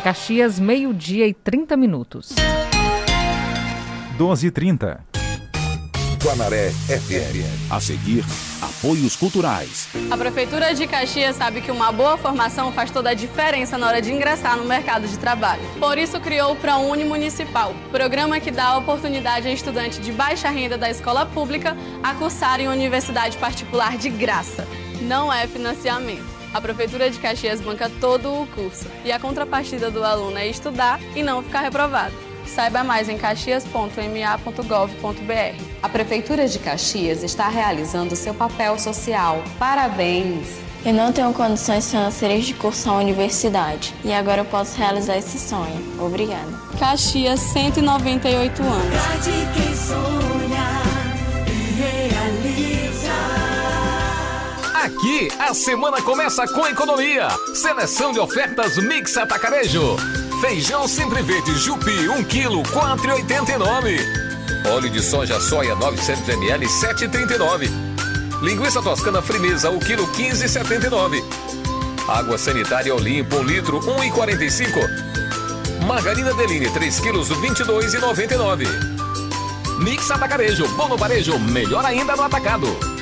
[0.08, 2.34] Caxias, meio-dia e 30 minutos.
[4.16, 5.04] 12 e 30.
[6.24, 7.70] Guanaré FM.
[7.70, 8.24] A seguir,
[8.62, 9.86] apoios culturais.
[10.10, 14.00] A Prefeitura de Caxias sabe que uma boa formação faz toda a diferença na hora
[14.00, 15.60] de ingressar no mercado de trabalho.
[15.78, 20.48] Por isso criou o ProUni Municipal, programa que dá a oportunidade a estudantes de baixa
[20.48, 24.66] renda da escola pública a cursar em universidade particular de graça.
[25.02, 26.37] Não é financiamento.
[26.52, 31.00] A Prefeitura de Caxias banca todo o curso e a contrapartida do aluno é estudar
[31.14, 32.14] e não ficar reprovado.
[32.46, 35.62] Saiba mais em caxias.ma.gov.br.
[35.82, 39.42] A Prefeitura de Caxias está realizando seu papel social.
[39.58, 40.68] Parabéns!
[40.84, 45.38] Eu não tenho condições financeiras de cursar a universidade e agora eu posso realizar esse
[45.38, 46.00] sonho.
[46.00, 46.46] Obrigada.
[46.78, 50.17] Caxias, 198 anos.
[54.88, 57.28] Aqui, a semana começa com economia.
[57.54, 59.98] Seleção de ofertas Mix Atacarejo.
[60.40, 64.00] Feijão sempre verde Jupi, 1 kg, 4,89.
[64.72, 67.68] Óleo de soja soia 900 ml, 7,39.
[68.40, 71.22] Linguiça toscana frimeza, 1 kg, 15,79.
[72.08, 75.84] Água sanitária Olimpo, 1 litro, 1,45.
[75.84, 78.66] Margarina Deline, 3 kg, 22,99.
[79.80, 82.97] Mix Atacarejo, bom no varejo, melhor ainda no atacado.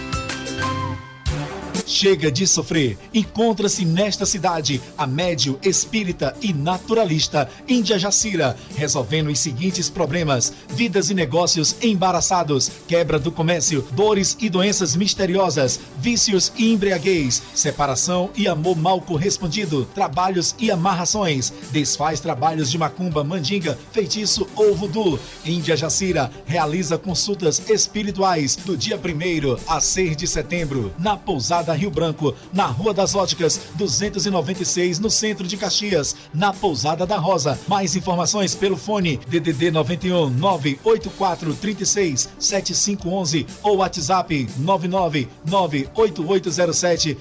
[1.87, 2.99] Chega de sofrer.
[3.15, 11.11] Encontra-se nesta cidade a médio espírita e naturalista Índia Jacira, resolvendo os seguintes problemas: vidas
[11.11, 18.49] e negócios embaraçados, quebra do comércio, dores e doenças misteriosas, vícios e embriaguez, separação e
[18.49, 25.21] amor mal correspondido, trabalhos e amarrações, desfaz trabalhos de macumba, mandinga, feitiço ou voodoo.
[25.45, 31.91] Índia Jacira realiza consultas espirituais do dia 1 a 6 de setembro na pousada Rio
[31.91, 37.59] Branco, na Rua das Óticas, 296, no centro de Caxias, na Pousada da Rosa.
[37.69, 47.17] Mais informações pelo fone DDD 91 984 36 7511 ou WhatsApp 99 98807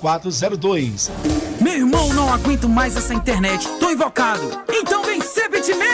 [0.00, 1.10] 0402.
[1.60, 3.66] Meu irmão, não aguento mais essa internet.
[3.78, 4.42] Tô invocado.
[4.72, 5.84] Então vem ser bitmail!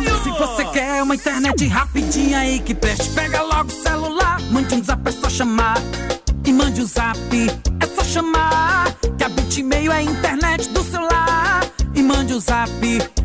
[0.00, 4.74] Então Se você quer uma internet rapidinha aí que preste, pega logo o celular, mande
[4.74, 5.76] um zap, é só chamar
[6.44, 7.18] e mande o um zap.
[7.80, 11.64] É só chamar que a Bitmail é a internet do celular.
[11.94, 12.70] E mande o um zap,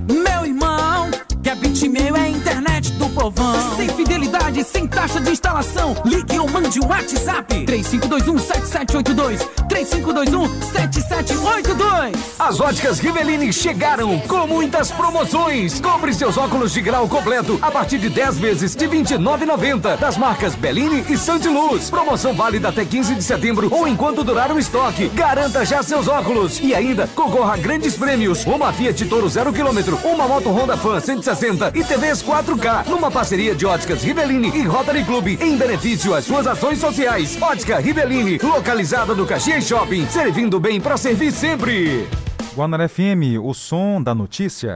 [0.08, 1.10] meu irmão.
[1.42, 2.77] Que a Bitmail é a internet
[3.18, 3.76] povão.
[3.76, 5.96] Sem fidelidade, sem taxa de instalação.
[6.06, 7.66] Ligue ou mande o WhatsApp.
[7.66, 9.40] 3521-7782.
[9.68, 12.16] 3521-7782.
[12.40, 15.82] As óticas Riveline chegaram com muitas promoções.
[15.82, 19.98] Compre seus óculos de grau completo a partir de 10 vezes de R$ 29,90.
[19.98, 21.90] Das marcas Bellini e Santiluz.
[21.90, 25.10] Promoção válida até 15 de setembro ou enquanto durar o estoque.
[25.10, 26.60] Garanta já seus óculos.
[26.60, 28.46] E ainda concorra a grandes prêmios.
[28.46, 33.56] Uma Fiat Toro 0 km, uma moto Honda Fan 160 e TVs 4K, numa parceria
[33.56, 37.38] de Óticas Rivelini e Rotary Club, em benefício às suas ações sociais.
[37.42, 42.08] Ótica Rivelini, localizada no Caxias Shopping, servindo bem para servir sempre.
[42.56, 44.76] Guanaré FM, o som da notícia.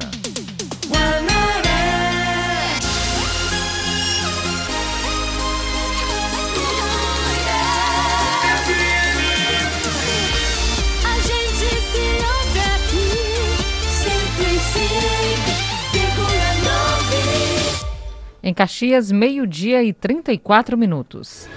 [18.43, 21.47] Em Caxias, meio-dia e 34 minutos.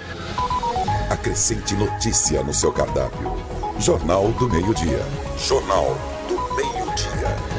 [1.09, 3.33] Acrescente notícia no seu cardápio.
[3.79, 5.01] Jornal do Meio-Dia.
[5.39, 5.97] Jornal
[6.29, 7.55] do Meio-Dia.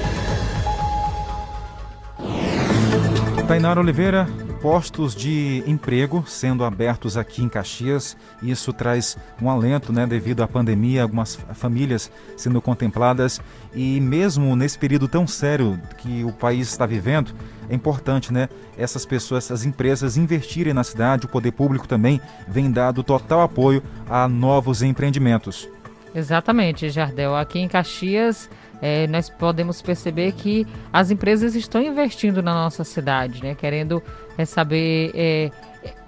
[3.48, 4.28] Tainara Oliveira,
[4.66, 8.18] postos de emprego sendo abertos aqui em Caxias.
[8.42, 13.40] Isso traz um alento, né, devido à pandemia, algumas famílias sendo contempladas
[13.76, 17.32] e mesmo nesse período tão sério que o país está vivendo,
[17.70, 22.72] é importante, né, essas pessoas, essas empresas investirem na cidade, o poder público também vem
[22.72, 25.70] dado total apoio a novos empreendimentos.
[26.16, 27.36] Exatamente, Jardel.
[27.36, 28.50] Aqui em Caxias,
[28.82, 33.56] é, nós podemos perceber que as empresas estão investindo na nossa cidade, né?
[33.56, 34.02] Querendo
[34.38, 35.52] é, saber é,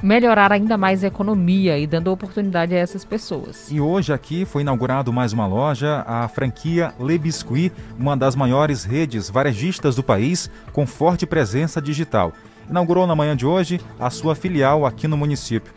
[0.01, 3.70] melhorar ainda mais a economia e dando oportunidade a essas pessoas.
[3.72, 8.84] E hoje aqui foi inaugurado mais uma loja, a franquia Le Biscuit, uma das maiores
[8.84, 12.34] redes varejistas do país, com forte presença digital.
[12.70, 15.74] Inaugurou na manhã de hoje a sua filial aqui no município.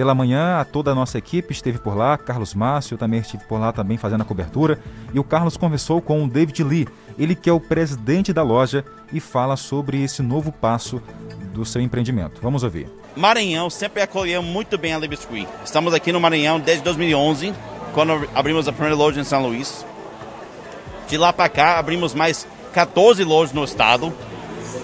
[0.00, 3.70] Pela manhã, toda a nossa equipe esteve por lá, Carlos Márcio também estive por lá
[3.70, 4.80] também fazendo a cobertura,
[5.12, 6.88] e o Carlos conversou com o David Lee,
[7.18, 8.82] ele que é o presidente da loja
[9.12, 11.02] e fala sobre esse novo passo
[11.52, 12.40] do seu empreendimento.
[12.40, 12.88] Vamos ouvir.
[13.14, 15.46] Maranhão sempre acolheu muito bem a Le Biscuit.
[15.62, 17.52] Estamos aqui no Maranhão desde 2011,
[17.92, 19.84] quando abrimos a primeira loja em São Luís.
[21.08, 24.10] De lá para cá, abrimos mais 14 lojas no estado.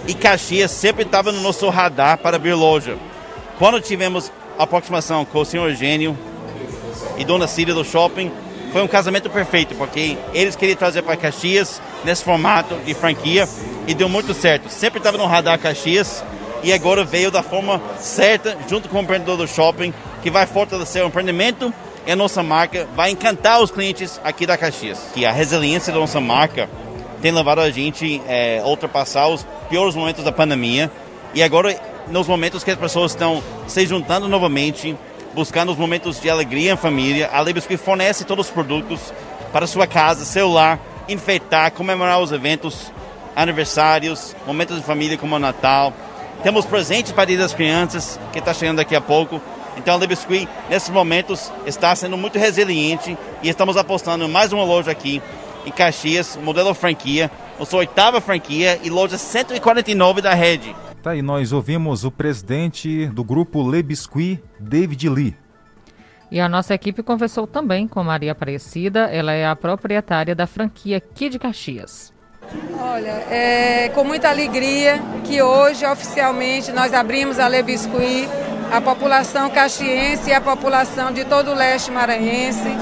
[0.06, 2.98] E Caxias sempre estava no nosso radar para abrir loja.
[3.58, 6.16] Quando tivemos aproximação com o senhor Eugênio
[7.16, 8.30] e Dona Cida do shopping,
[8.72, 13.48] foi um casamento perfeito, porque eles queriam trazer para Caxias nesse formato de franquia
[13.86, 14.68] e deu muito certo.
[14.68, 16.22] Sempre estava no radar Caxias
[16.62, 21.02] e agora veio da forma certa, junto com o empreendedor do shopping, que vai fortalecer
[21.02, 21.72] o empreendimento
[22.06, 25.00] e a nossa marca, vai encantar os clientes aqui da Caxias.
[25.14, 26.68] Que a resiliência da nossa marca
[27.22, 30.90] tem levado a gente é, a ultrapassar os piores momentos da pandemia
[31.34, 31.74] e agora
[32.08, 34.96] nos momentos que as pessoas estão se juntando novamente,
[35.34, 39.12] buscando os momentos de alegria em família, a Lebesque fornece todos os produtos
[39.52, 40.78] para sua casa, celular,
[41.08, 42.92] enfeitar, comemorar os eventos,
[43.34, 45.92] aniversários, momentos de família como o Natal.
[46.42, 49.40] Temos presentes para Dia das Crianças, que está chegando daqui a pouco.
[49.76, 54.52] Então a Le Biscuit, nesses momentos, está sendo muito resiliente e estamos apostando em mais
[54.52, 55.22] uma loja aqui
[55.66, 60.74] em Caxias, modelo franquia, nossa oitava franquia e loja 149 da rede.
[61.06, 65.36] Tá aí, nós ouvimos o presidente do grupo Le Biscuit, David Lee.
[66.32, 70.96] E a nossa equipe conversou também com Maria Aparecida, ela é a proprietária da franquia
[70.96, 72.12] aqui de Caxias.
[72.76, 78.28] Olha, é com muita alegria que hoje oficialmente nós abrimos a Le Biscuit,
[78.72, 82.76] a população caxiense e a população de todo o leste maranhense,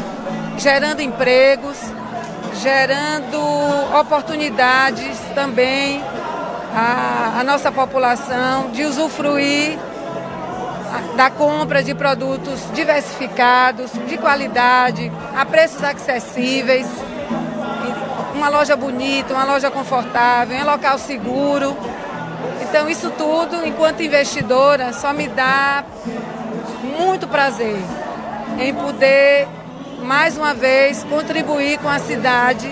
[0.57, 1.77] gerando empregos,
[2.63, 3.39] gerando
[4.01, 6.03] oportunidades também
[6.75, 9.79] à, à nossa população de usufruir
[11.17, 16.87] da compra de produtos diversificados, de qualidade, a preços acessíveis,
[18.35, 21.77] uma loja bonita, uma loja confortável, um local seguro.
[22.63, 25.85] Então isso tudo, enquanto investidora, só me dá
[26.99, 27.79] muito prazer
[28.59, 29.47] em poder
[30.03, 32.71] mais uma vez contribuir com a cidade,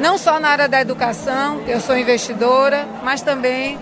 [0.00, 3.78] não só na área da educação, eu sou investidora, mas também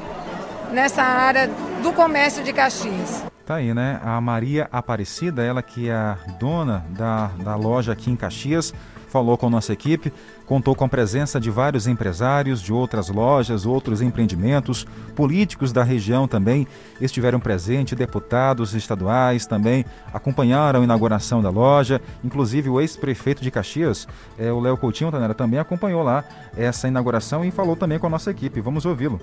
[0.72, 1.48] nessa área
[1.82, 3.24] do comércio de Caxias.
[3.46, 3.98] Tá aí, né?
[4.04, 8.74] A Maria Aparecida, ela que é a dona da, da loja aqui em Caxias,
[9.08, 10.12] falou com nossa equipe,
[10.46, 14.86] contou com a presença de vários empresários de outras lojas, outros empreendimentos,
[15.16, 16.66] políticos da região também
[17.00, 24.06] estiveram presentes, deputados estaduais também acompanharam a inauguração da loja, inclusive o ex-prefeito de Caxias,
[24.38, 26.24] é, o Léo Coutinho Tanera, também acompanhou lá
[26.56, 28.60] essa inauguração e falou também com a nossa equipe.
[28.60, 29.20] Vamos ouvi-lo.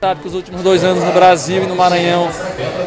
[0.00, 2.28] Sabe que os últimos dois anos no Brasil e no Maranhão,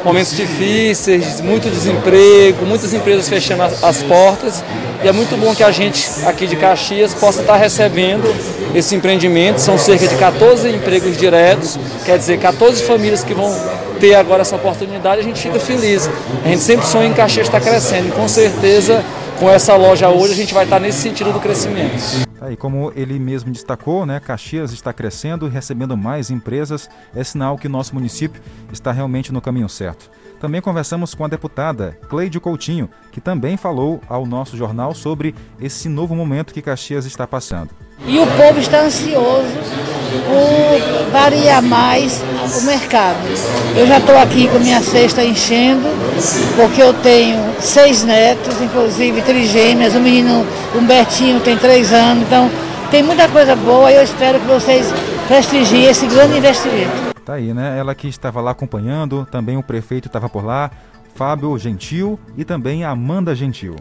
[0.06, 4.64] momentos difíceis, muito desemprego, muitas empresas fechando as portas.
[5.04, 8.34] E é muito bom que a gente aqui de Caxias possa estar recebendo
[8.74, 9.60] esse empreendimento.
[9.60, 13.54] São cerca de 14 empregos diretos, quer dizer, 14 famílias que vão
[14.00, 15.20] ter agora essa oportunidade.
[15.20, 16.10] A gente fica feliz.
[16.46, 18.08] A gente sempre sonha em Caxias estar crescendo.
[18.08, 19.04] E com certeza,
[19.42, 22.28] com essa loja hoje, a gente vai estar nesse sentido do crescimento.
[22.40, 27.24] Tá, e como ele mesmo destacou, né, Caxias está crescendo e recebendo mais empresas, é
[27.24, 28.40] sinal que nosso município
[28.72, 30.12] está realmente no caminho certo.
[30.40, 35.90] Também conversamos com a deputada Cleide Coutinho, que também falou ao nosso jornal sobre esse
[35.90, 37.72] novo momento que Caxias está passando.
[38.06, 39.48] E o povo está ansioso
[40.26, 42.22] por variar mais
[42.60, 43.18] o mercado.
[43.76, 45.88] Eu já estou aqui com minha cesta enchendo,
[46.56, 50.46] porque eu tenho seis netos, inclusive trigêmeas, o menino
[50.76, 52.50] Humbertinho tem três anos, então
[52.90, 54.92] tem muita coisa boa e eu espero que vocês
[55.28, 57.12] prestigiem esse grande investimento.
[57.24, 57.78] Tá aí, né?
[57.78, 60.72] Ela que estava lá acompanhando, também o prefeito estava por lá,
[61.16, 63.76] Fábio Gentil e também Amanda Gentil.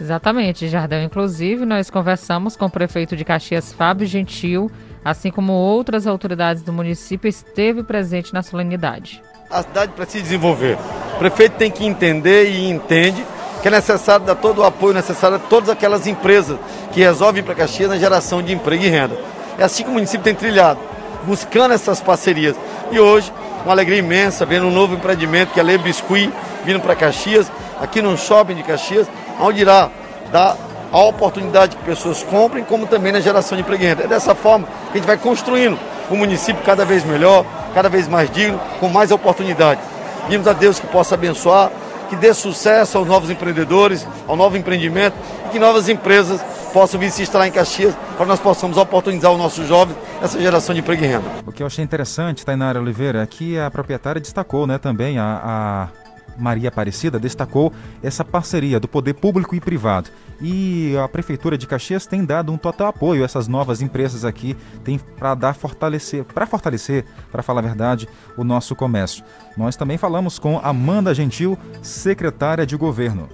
[0.00, 1.02] Exatamente, Jardel.
[1.02, 4.70] Inclusive, nós conversamos com o prefeito de Caxias, Fábio Gentil,
[5.04, 9.22] assim como outras autoridades do município, esteve presente na solenidade.
[9.50, 10.76] A cidade precisa desenvolver.
[11.14, 13.24] O prefeito tem que entender e entende
[13.62, 16.58] que é necessário dar todo o apoio necessário a todas aquelas empresas
[16.92, 19.16] que resolvem para Caxias na geração de emprego e renda.
[19.58, 20.80] É assim que o município tem trilhado,
[21.24, 22.56] buscando essas parcerias.
[22.90, 23.32] E hoje,
[23.64, 26.30] uma alegria imensa, vendo um novo empreendimento que é a Le Biscuit,
[26.64, 29.06] vindo para Caxias, aqui no shopping de Caxias,
[29.40, 29.90] onde irá
[30.32, 30.56] dar
[30.92, 33.84] a oportunidade que pessoas comprem, como também na geração de emprego.
[33.84, 35.78] É dessa forma que a gente vai construindo
[36.08, 39.80] o um município cada vez melhor, cada vez mais digno, com mais oportunidade.
[40.22, 41.70] Pedimos a Deus que possa abençoar,
[42.08, 45.16] que dê sucesso aos novos empreendedores, ao novo empreendimento
[45.46, 46.40] e que novas empresas
[46.72, 50.74] possam vir se instalar em Caxias para nós possamos oportunizar os nossos jovens essa geração
[50.74, 51.24] de emprego e renda.
[51.46, 55.40] O que eu achei interessante, Tainara Oliveira, é que a proprietária destacou né, também a,
[55.44, 56.03] a
[56.36, 57.72] Maria Aparecida destacou
[58.02, 60.10] essa parceria do poder público e privado.
[60.40, 64.56] E a Prefeitura de Caxias tem dado um total apoio a essas novas empresas aqui,
[64.82, 69.24] tem para dar fortalecer, para fortalecer, para falar a verdade, o nosso comércio.
[69.56, 73.28] Nós também falamos com Amanda Gentil, secretária de governo.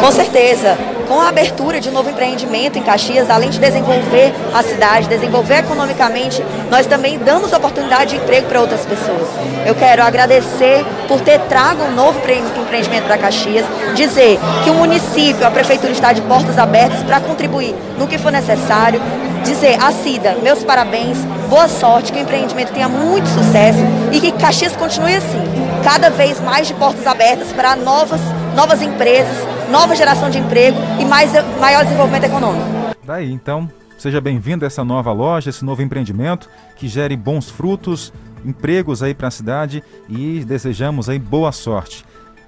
[0.00, 0.76] Com certeza,
[1.08, 6.44] com a abertura de novo empreendimento em Caxias, além de desenvolver a cidade, desenvolver economicamente,
[6.70, 9.26] nós também damos oportunidade de emprego para outras pessoas.
[9.66, 13.64] Eu quero agradecer por ter trago um novo empreendimento para Caxias,
[13.94, 18.30] dizer que o município, a prefeitura está de portas abertas para contribuir no que for
[18.30, 19.00] necessário,
[19.44, 21.18] dizer a Cida, meus parabéns,
[21.48, 23.78] boa sorte, que o empreendimento tenha muito sucesso
[24.12, 25.42] e que Caxias continue assim,
[25.82, 28.20] cada vez mais de portas abertas para novas,
[28.54, 29.36] novas empresas,
[29.70, 32.66] nova geração de emprego e mais, maior desenvolvimento econômico.
[33.04, 38.12] Daí, então, seja bem-vindo a essa nova loja, esse novo empreendimento que gere bons frutos,
[38.44, 42.04] empregos aí para a cidade e desejamos aí boa sorte.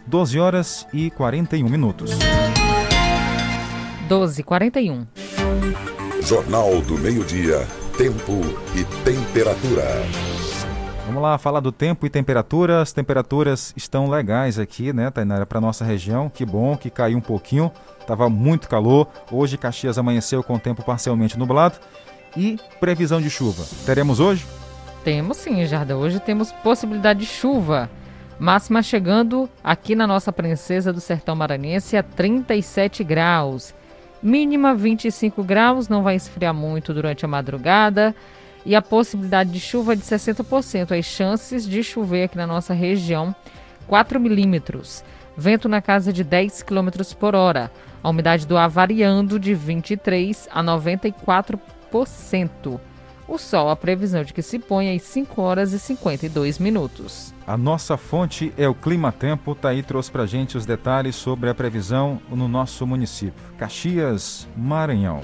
[0.07, 2.11] 12 horas e 41 minutos.
[4.09, 5.07] 12 41.
[6.23, 8.41] Jornal do Meio-Dia, Tempo
[8.75, 10.30] e Temperatura.
[11.11, 12.81] Vamos lá falar do tempo e temperatura.
[12.81, 16.31] As temperaturas estão legais aqui, né, Tainara, para nossa região.
[16.31, 17.73] Que bom que caiu um pouquinho.
[18.07, 19.09] Tava muito calor.
[19.29, 21.81] Hoje Caxias amanheceu com o tempo parcialmente nublado.
[22.37, 23.65] E previsão de chuva.
[23.85, 24.47] Teremos hoje?
[25.03, 25.95] Temos sim, Jardim.
[25.95, 27.91] Hoje temos possibilidade de chuva.
[28.39, 33.75] Máxima chegando aqui na nossa princesa do sertão maranhense a 37 graus.
[34.23, 38.15] Mínima 25 graus, não vai esfriar muito durante a madrugada.
[38.65, 40.99] E a possibilidade de chuva de 60%.
[40.99, 43.35] As chances de chover aqui na nossa região,
[43.87, 45.05] 4 milímetros.
[45.37, 46.89] Vento na casa de 10 km
[47.19, 47.71] por hora.
[48.03, 52.81] A umidade do ar variando de 23% a 94%.
[53.31, 57.33] O sol, a previsão de que se põe às 5 horas e 52 minutos.
[57.47, 59.55] A nossa fonte é o Clima Tempo.
[59.55, 63.41] Tá aí trouxe pra gente os detalhes sobre a previsão no nosso município.
[63.57, 65.21] Caxias, Maranhão.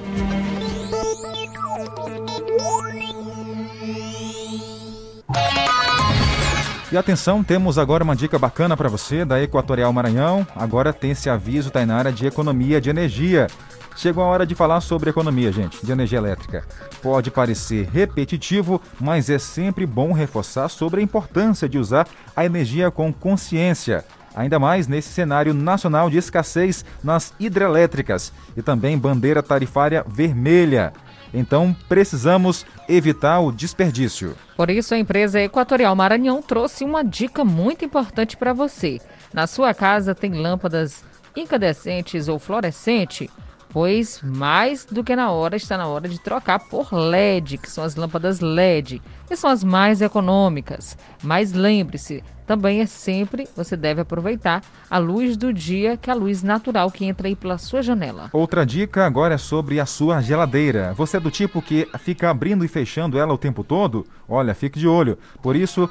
[6.91, 10.47] E atenção, temos agora uma dica bacana para você da Equatorial Maranhão.
[10.55, 13.49] Agora tem esse aviso, na área de economia de energia.
[13.97, 16.65] Chegou a hora de falar sobre economia, gente, de energia elétrica.
[17.03, 22.07] Pode parecer repetitivo, mas é sempre bom reforçar sobre a importância de usar
[22.37, 24.05] a energia com consciência.
[24.35, 30.93] Ainda mais nesse cenário nacional de escassez nas hidrelétricas e também bandeira tarifária vermelha.
[31.33, 34.37] Então, precisamos evitar o desperdício.
[34.57, 39.01] Por isso, a empresa Equatorial Maranhão trouxe uma dica muito importante para você.
[39.33, 41.05] Na sua casa tem lâmpadas
[41.37, 43.31] incandescentes ou fluorescente?
[43.69, 47.85] Pois mais do que na hora, está na hora de trocar por LED, que são
[47.85, 50.97] as lâmpadas LED, que são as mais econômicas.
[51.23, 56.17] Mas lembre-se, também é sempre, você deve aproveitar a luz do dia, que é a
[56.17, 58.31] luz natural que entra aí pela sua janela.
[58.33, 60.95] Outra dica agora é sobre a sua geladeira.
[60.95, 64.07] Você é do tipo que fica abrindo e fechando ela o tempo todo?
[64.29, 65.19] Olha, fique de olho.
[65.43, 65.91] Por isso,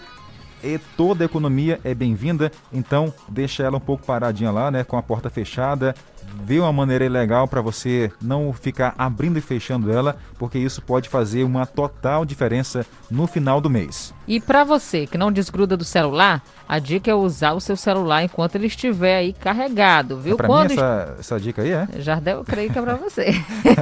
[0.65, 4.97] e toda a economia é bem-vinda, então deixa ela um pouco paradinha lá, né, com
[4.97, 5.93] a porta fechada,
[6.43, 11.07] vê uma maneira legal para você não ficar abrindo e fechando ela, porque isso pode
[11.07, 14.13] fazer uma total diferença no final do mês.
[14.27, 18.23] E para você que não desgruda do celular, a dica é usar o seu celular
[18.23, 20.33] enquanto ele estiver aí carregado, viu?
[20.33, 21.87] É pra Quando mim essa, essa dica aí, é?
[21.99, 23.27] Jardel, eu creio que é para você.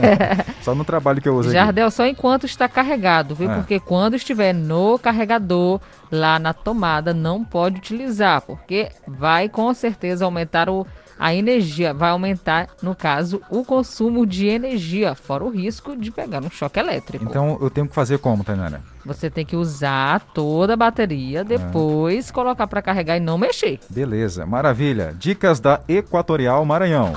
[0.61, 1.95] só no trabalho que eu uso Jardel, aqui.
[1.95, 3.49] só enquanto está carregado, viu?
[3.49, 3.55] É.
[3.55, 5.79] Porque quando estiver no carregador,
[6.13, 10.85] lá na tomada, não pode utilizar, porque vai com certeza aumentar o
[11.17, 16.43] a energia vai aumentar, no caso, o consumo de energia, fora o risco de pegar
[16.43, 17.23] um choque elétrico.
[17.23, 18.81] Então eu tenho que fazer como, Tainara?
[19.05, 21.43] Você tem que usar toda a bateria, ah.
[21.43, 22.33] depois ah.
[22.33, 23.79] colocar para carregar e não mexer.
[23.89, 25.15] Beleza, maravilha.
[25.17, 27.13] Dicas da Equatorial Maranhão.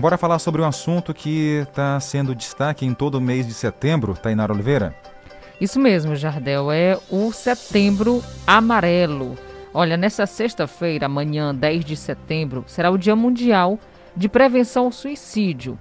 [0.00, 4.14] Bora falar sobre um assunto que está sendo destaque em todo o mês de setembro,
[4.14, 4.96] Tainara Oliveira.
[5.60, 9.36] Isso mesmo, Jardel, é o Setembro Amarelo.
[9.74, 13.78] Olha, nessa sexta-feira, amanhã, 10 de setembro, será o Dia Mundial
[14.16, 15.78] de Prevenção ao Suicídio.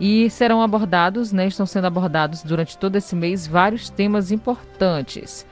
[0.00, 5.44] E serão abordados, né, estão sendo abordados durante todo esse mês vários temas importantes.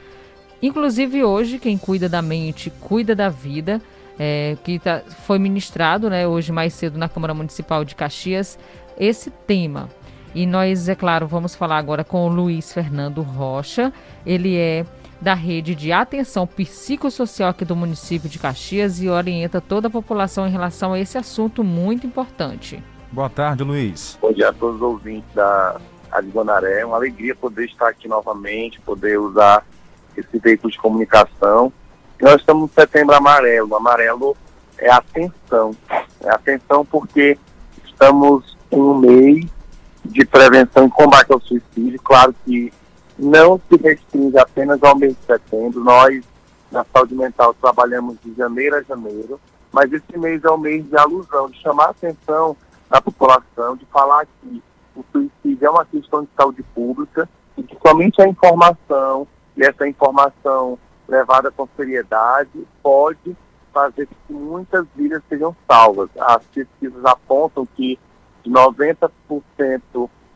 [0.63, 3.79] Inclusive hoje, quem cuida da mente, cuida da vida,
[4.19, 8.59] é, que tá, foi ministrado né, hoje mais cedo na Câmara Municipal de Caxias,
[8.99, 9.89] esse tema.
[10.35, 13.93] E nós, é claro, vamos falar agora com o Luiz Fernando Rocha.
[14.25, 14.85] Ele é
[15.21, 20.47] da rede de atenção psicossocial aqui do município de Caxias e orienta toda a população
[20.47, 22.83] em relação a esse assunto muito importante.
[23.11, 24.19] Boa tarde, Luiz.
[24.21, 26.81] Bom dia a todos os ouvintes da Rádio Guanaré.
[26.81, 29.65] É uma alegria poder estar aqui novamente, poder usar
[30.17, 31.73] esse veículo de comunicação.
[32.21, 33.77] Nós estamos no setembro amarelo.
[33.77, 34.37] Amarelo
[34.79, 35.77] é atenção.
[36.21, 37.39] É atenção porque
[37.85, 39.47] estamos em um mês
[40.05, 42.01] de prevenção e combate ao suicídio.
[42.03, 42.73] Claro que
[43.19, 45.83] não se restringe apenas ao mês de setembro.
[45.83, 46.25] Nós,
[46.71, 49.41] na saúde mental, trabalhamos de janeiro a janeiro,
[49.73, 52.57] mas esse mês é o mês de alusão, de chamar a atenção
[52.89, 54.63] da população, de falar que
[54.95, 59.89] o suicídio é uma questão de saúde pública e que somente a informação e essa
[59.89, 60.79] informação
[61.09, 63.37] levada com seriedade pode
[63.73, 66.09] fazer que muitas vidas sejam salvas.
[66.19, 67.99] As pesquisas apontam que
[68.47, 69.11] 90%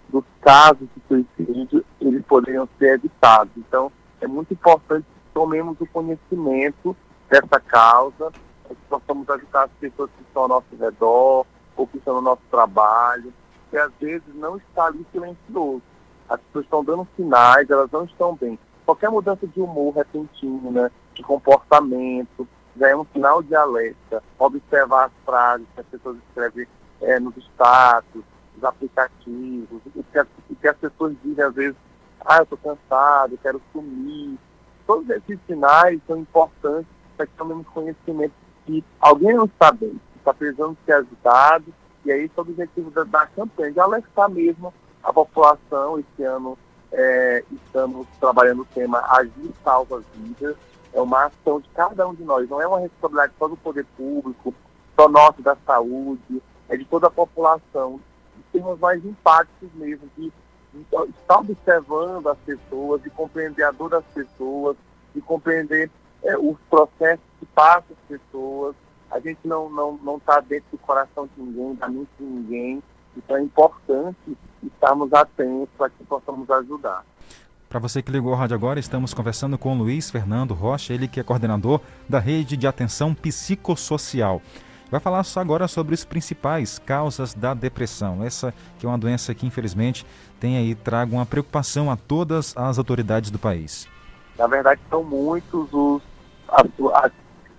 [0.09, 3.53] dos casos de suicídio eles poderiam ser evitados.
[3.57, 3.91] Então,
[4.21, 6.97] é muito importante que tomemos o conhecimento
[7.29, 8.31] dessa causa,
[8.69, 11.47] que possamos ajudar as pessoas que estão ao nosso redor,
[11.77, 13.33] ou que estão no nosso trabalho,
[13.71, 15.83] que às vezes não está ali silencioso.
[16.29, 18.59] As pessoas estão dando sinais, elas não estão bem.
[18.91, 24.21] Qualquer mudança de humor repentina, de comportamento, já é um sinal de alerta.
[24.37, 26.67] Observar as frases que as pessoas escrevem
[27.01, 31.77] é, nos status, nos aplicativos, o que, as, o que as pessoas dizem às vezes,
[32.23, 34.37] ah, eu estou cansado, eu quero sumir.
[34.85, 38.35] Todos esses sinais são importantes para que tomemos conhecimento
[38.67, 41.73] que alguém não está bem, está precisando ser ajudado,
[42.05, 45.97] e aí esse é o objetivo da, da campanha, de alertar mesmo a população.
[46.01, 46.59] Esse ano
[46.93, 50.57] é, estamos trabalhando o tema Agir Salva Vidas,
[50.93, 53.87] é uma ação de cada um de nós, não é uma responsabilidade só do poder
[53.97, 54.55] público,
[54.97, 58.01] só nosso da saúde, é de toda a população.
[58.37, 60.33] E temos mais impactos mesmo, de,
[60.75, 64.77] de estar observando as pessoas, de compreender a dor das pessoas,
[65.15, 65.91] de compreender
[66.25, 68.75] é, os processos que passam as pessoas.
[69.11, 72.25] A gente não está não, não tá dentro do coração de ninguém, da mente de
[72.25, 72.83] ninguém.
[73.17, 74.37] Então é importante
[74.67, 77.05] estarmos atentos para que possamos ajudar.
[77.69, 81.21] Para você que ligou o rádio agora, estamos conversando com Luiz Fernando Rocha, ele que
[81.21, 84.43] é coordenador da Rede de Atenção Psicossocial.
[84.91, 88.25] Vai falar agora sobre as principais causas da depressão.
[88.25, 90.05] Essa que é uma doença que, infelizmente,
[90.41, 93.89] tem aí, traga uma preocupação a todas as autoridades do país.
[94.37, 96.03] Na verdade, são muitos os,
[96.49, 96.67] as,
[97.05, 97.13] as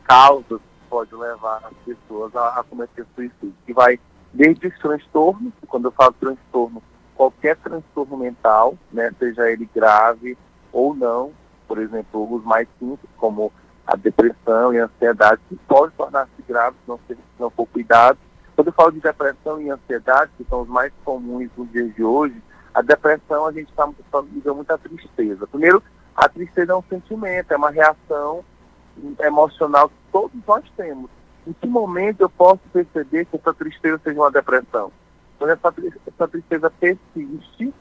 [0.04, 3.97] causas que podem levar as pessoas a, a cometer suicídio, que vai
[4.34, 6.84] desde os transtornos, quando eu falo transtorno,
[7.22, 10.36] qualquer transtorno mental, né, seja ele grave
[10.74, 11.32] ou não,
[11.67, 13.53] por exemplo, os mais simples, como
[13.86, 18.17] a depressão e a ansiedade, que podem tornar-se graves se não, se não for cuidado.
[18.55, 22.03] Quando eu falo de depressão e ansiedade, que são os mais comuns nos dias de
[22.03, 22.41] hoje,
[22.74, 23.88] a depressão a gente está
[24.22, 25.45] vivendo muita tristeza.
[25.45, 25.84] Primeiro,
[26.15, 28.43] a tristeza é um sentimento, é uma reação
[29.19, 31.11] emocional que todos nós temos.
[31.45, 34.91] Em que momento eu posso perceber que essa tristeza seja uma depressão?
[35.41, 35.73] Quando essa,
[36.05, 37.73] essa tristeza persiste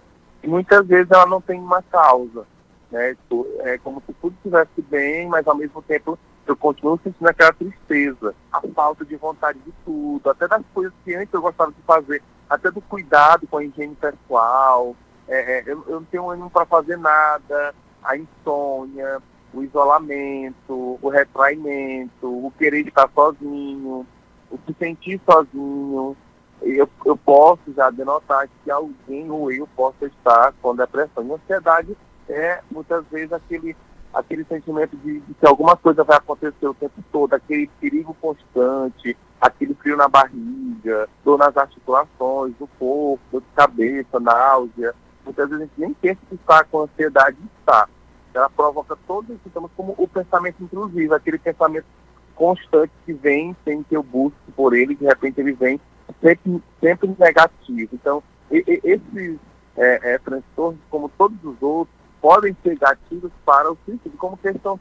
[0.43, 2.47] e muitas vezes ela não tem uma causa.
[2.91, 3.15] Né?
[3.59, 8.35] É como se tudo estivesse bem, mas ao mesmo tempo eu continuo sentindo aquela tristeza,
[8.51, 12.23] a falta de vontade de tudo, até das coisas que antes eu gostava de fazer,
[12.49, 14.97] até do cuidado com a higiene pessoal,
[15.29, 19.21] é, é eu, eu, não tenho ânimo para fazer nada, a insônia,
[19.53, 24.07] o isolamento, o retraimento, o querer estar sozinho,
[24.51, 26.17] o se sentir sozinho.
[26.63, 31.25] Eu, eu posso já denotar que alguém ou eu possa estar com depressão.
[31.25, 31.97] E ansiedade
[32.29, 33.77] é muitas vezes aquele,
[34.13, 39.17] aquele sentimento de, de que alguma coisa vai acontecer o tempo todo, aquele perigo constante,
[39.41, 44.95] aquele frio na barriga, dor nas articulações, do corpo, dor de cabeça, náusea.
[45.25, 47.89] Muitas vezes a gente nem pensa que está com ansiedade está
[48.35, 51.87] ela provoca todos os sintomas, como o pensamento intrusivo, aquele pensamento
[52.35, 55.81] constante que vem sem que eu busque por ele, de repente ele vem
[56.21, 57.91] sempre, sempre negativo.
[57.93, 59.39] Então, esses
[59.77, 64.79] é, é, transtornos, como todos os outros, podem ser gatilhos para o suicídio, como questão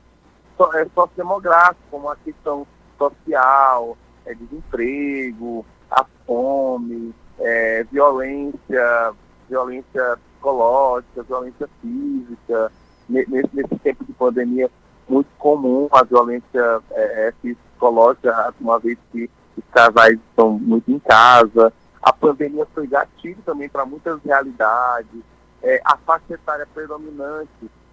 [0.57, 2.67] so, é, sociodemográfica, como a questão
[2.97, 9.13] social, é, desemprego, a fome, é, violência,
[9.47, 12.71] violência psicológica, violência física,
[13.07, 14.69] nesse, nesse tempo de pandemia,
[15.07, 19.29] muito comum a violência é, é, psicológica, uma vez que
[19.59, 21.71] os casais estão muito em casa.
[22.01, 25.21] A pandemia foi gatilho também para muitas realidades.
[25.61, 27.49] É, a faixa etária predominante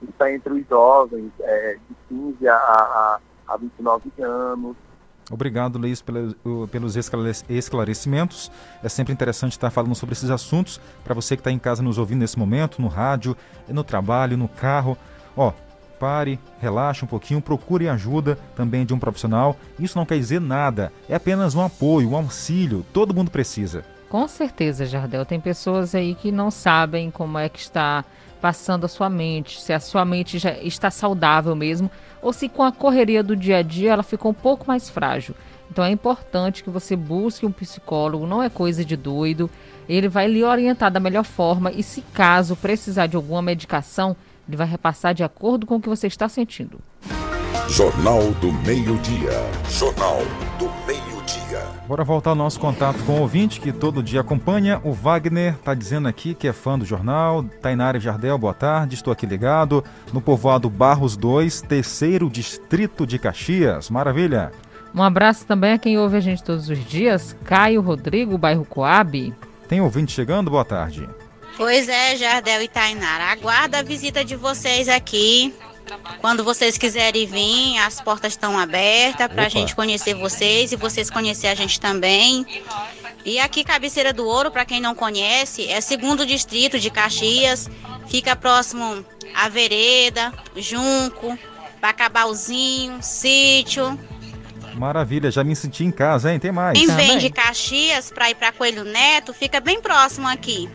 [0.08, 4.76] está entre os jovens, é, de 15 a, a, a 29 anos.
[5.28, 6.00] Obrigado, Luiz,
[6.70, 6.96] pelos
[7.48, 8.50] esclarecimentos.
[8.80, 10.80] É sempre interessante estar falando sobre esses assuntos.
[11.02, 13.36] Para você que está em casa nos ouvindo nesse momento, no rádio,
[13.68, 14.96] no trabalho, no carro.
[15.36, 15.52] Ó,
[15.98, 19.56] pare, relaxe um pouquinho, procure ajuda também de um profissional.
[19.78, 22.84] Isso não quer dizer nada, é apenas um apoio, um auxílio.
[22.92, 23.84] Todo mundo precisa.
[24.08, 25.26] Com certeza, Jardel.
[25.26, 28.04] Tem pessoas aí que não sabem como é que está
[28.40, 31.90] passando a sua mente, se a sua mente já está saudável mesmo,
[32.22, 35.34] ou se com a correria do dia a dia ela ficou um pouco mais frágil.
[35.70, 39.50] Então é importante que você busque um psicólogo, não é coisa de doido.
[39.88, 44.16] Ele vai lhe orientar da melhor forma e, se caso precisar de alguma medicação,
[44.48, 46.78] ele vai repassar de acordo com o que você está sentindo.
[47.68, 49.32] Jornal do Meio-Dia.
[49.68, 50.18] Jornal
[50.58, 51.60] do Meio-Dia.
[51.88, 54.80] Bora voltar ao nosso contato com o ouvinte que todo dia acompanha.
[54.84, 57.42] O Wagner está dizendo aqui que é fã do jornal.
[57.60, 58.94] Tainara Jardel, boa tarde.
[58.94, 59.82] Estou aqui ligado
[60.12, 63.90] no povoado Barros 2, terceiro distrito de Caxias.
[63.90, 64.52] Maravilha.
[64.94, 69.34] Um abraço também a quem ouve a gente todos os dias, Caio Rodrigo, bairro Coab.
[69.68, 70.50] Tem ouvinte chegando?
[70.50, 71.06] Boa tarde.
[71.56, 73.24] Pois é, Jardel e Tainara.
[73.24, 75.54] Aguarda a visita de vocês aqui.
[76.20, 81.08] Quando vocês quiserem vir, as portas estão abertas para a gente conhecer vocês e vocês
[81.08, 82.44] conhecer a gente também.
[83.24, 87.70] E aqui, Cabeceira do Ouro, para quem não conhece, é segundo distrito de Caxias.
[88.08, 89.04] Fica próximo
[89.34, 91.38] à Vereda, Junco,
[91.80, 93.98] Bacabauzinho, Sítio.
[94.74, 96.38] Maravilha, já me senti em casa, hein?
[96.38, 96.78] Tem mais.
[96.78, 100.68] Quem vem de Caxias para ir para Coelho Neto, fica bem próximo aqui.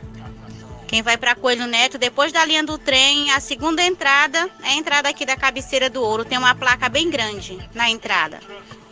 [0.91, 4.75] Quem vai para Coelho Neto, depois da linha do trem, a segunda entrada é a
[4.75, 6.25] entrada aqui da Cabeceira do Ouro.
[6.25, 8.41] Tem uma placa bem grande na entrada.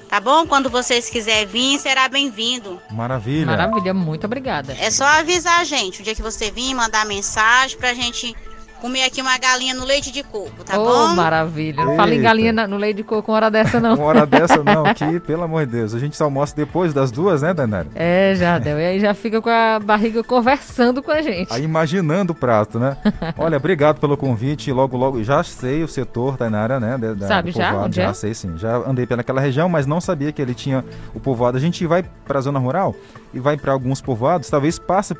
[0.08, 0.47] Tá bom?
[0.47, 2.82] Quando vocês quiserem vir, será bem-vindo.
[2.89, 3.47] Maravilha.
[3.47, 4.78] Maravilha, muito obrigada.
[4.80, 8.34] É só avisar a gente o dia que você vir, mandar mensagem pra gente
[8.82, 11.16] comer aqui uma galinha no leite de coco, tá oh, bom?
[11.16, 11.84] maravilha.
[11.84, 13.96] Não fala em galinha no leite de coco uma hora dessa, não.
[13.96, 15.94] Uma hora dessa não, que pelo amor de Deus.
[15.94, 17.88] A gente só almoça depois das duas, né, Danara?
[17.96, 18.80] É, Jardel.
[18.80, 21.54] E aí já fica com a barriga conversando com a gente.
[21.54, 22.98] Aí imaginando o prato, né?
[23.38, 24.72] Olha, obrigado pelo convite.
[24.72, 26.98] Logo, logo, já sei o setor, Tainara, né?
[26.98, 27.76] da- da- Sabe já?
[27.76, 28.06] Onde é?
[28.06, 28.58] Já sei sim.
[28.58, 31.58] Já andei pelaquela região, mas não sabia que ele tinha o povoado.
[31.58, 32.96] A gente vai para a zona rural
[33.34, 35.14] e vai para alguns povoados, talvez passe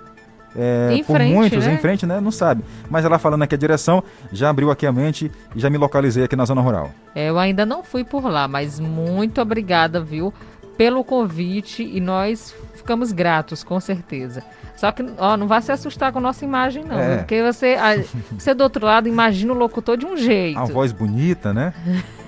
[0.56, 1.74] é, Em por frente, muitos né?
[1.74, 2.20] em frente, né?
[2.20, 2.64] Não sabe.
[2.90, 6.24] Mas ela falando aqui a direção, já abriu aqui a mente e já me localizei
[6.24, 6.92] aqui na zona rural.
[7.16, 10.34] É, eu ainda não fui por lá, mas muito obrigada, viu,
[10.78, 14.42] pelo convite e nós ficamos gratos, com certeza.
[14.76, 16.98] Só que, ó, não vai se assustar com a nossa imagem, não.
[16.98, 17.18] É.
[17.18, 18.02] Porque você, a-
[18.38, 20.58] você do outro lado imagina o locutor de um jeito.
[20.58, 21.74] A voz bonita, né?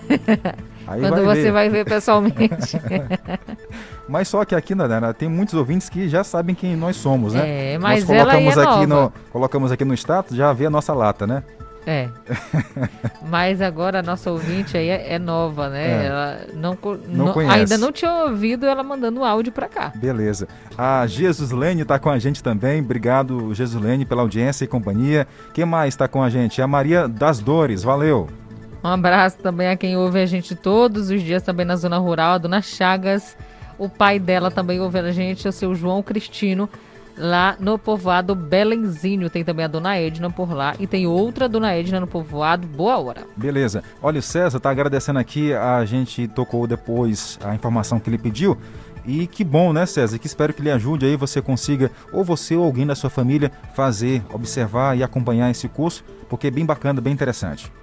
[0.86, 1.52] Quando vai você ver.
[1.54, 2.78] vai ver pessoalmente.
[4.12, 7.74] Mas só que aqui, Nana, tem muitos ouvintes que já sabem quem nós somos, né?
[7.76, 9.04] É, mas nós ela colocamos é aqui nova.
[9.06, 11.44] no colocamos aqui no status, já vê a nossa lata, né?
[11.88, 12.10] É.
[13.28, 16.04] Mas agora a nossa ouvinte aí é, é nova, né?
[16.04, 16.06] É.
[16.06, 17.56] Ela não, Não não- conhece.
[17.58, 19.92] ainda não tinha ouvido ela mandando áudio pra cá.
[19.96, 20.48] Beleza.
[20.78, 22.82] A Jesuslene está com a gente também.
[22.82, 25.28] Obrigado, Jesuslene, pela audiência e companhia.
[25.56, 26.62] Quem mais está com a gente?
[26.62, 27.82] A Maria das Dores.
[27.82, 28.28] Valeu.
[28.84, 32.34] Um abraço também a quem ouve a gente todos os dias também na zona rural,
[32.34, 33.36] a dona Chagas.
[33.82, 36.70] O pai dela também ouve a gente, o seu João Cristino,
[37.18, 39.28] lá no povoado Belenzinho.
[39.28, 43.00] Tem também a dona Edna por lá e tem outra dona Edna no povoado Boa
[43.00, 43.24] Hora.
[43.36, 43.84] Beleza.
[44.00, 45.52] Olha, o César está agradecendo aqui.
[45.52, 48.56] A gente tocou depois a informação que ele pediu.
[49.04, 50.20] E que bom, né, César?
[50.20, 53.52] Que espero que lhe ajude aí, você consiga, ou você ou alguém da sua família,
[53.74, 57.74] fazer, observar e acompanhar esse curso, porque é bem bacana, bem interessante.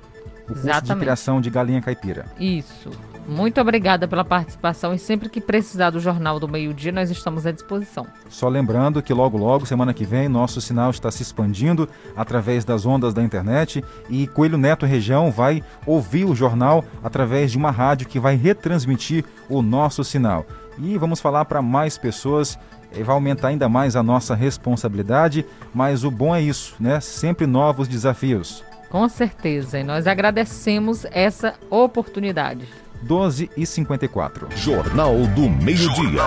[0.44, 1.02] O curso de Exatamente.
[1.02, 2.26] criação de galinha caipira.
[2.38, 2.88] Isso.
[3.28, 7.44] Muito obrigada pela participação e sempre que precisar do Jornal do Meio Dia, nós estamos
[7.44, 8.06] à disposição.
[8.30, 12.86] Só lembrando que logo logo, semana que vem, nosso sinal está se expandindo através das
[12.86, 18.08] ondas da internet e Coelho Neto Região vai ouvir o jornal através de uma rádio
[18.08, 20.46] que vai retransmitir o nosso sinal.
[20.78, 22.58] E vamos falar para mais pessoas,
[22.90, 26.98] vai aumentar ainda mais a nossa responsabilidade, mas o bom é isso, né?
[26.98, 28.64] Sempre novos desafios.
[28.88, 29.78] Com certeza.
[29.78, 32.66] E nós agradecemos essa oportunidade.
[33.02, 34.48] 12 e 54.
[34.56, 36.22] Jornal do Meio-Dia.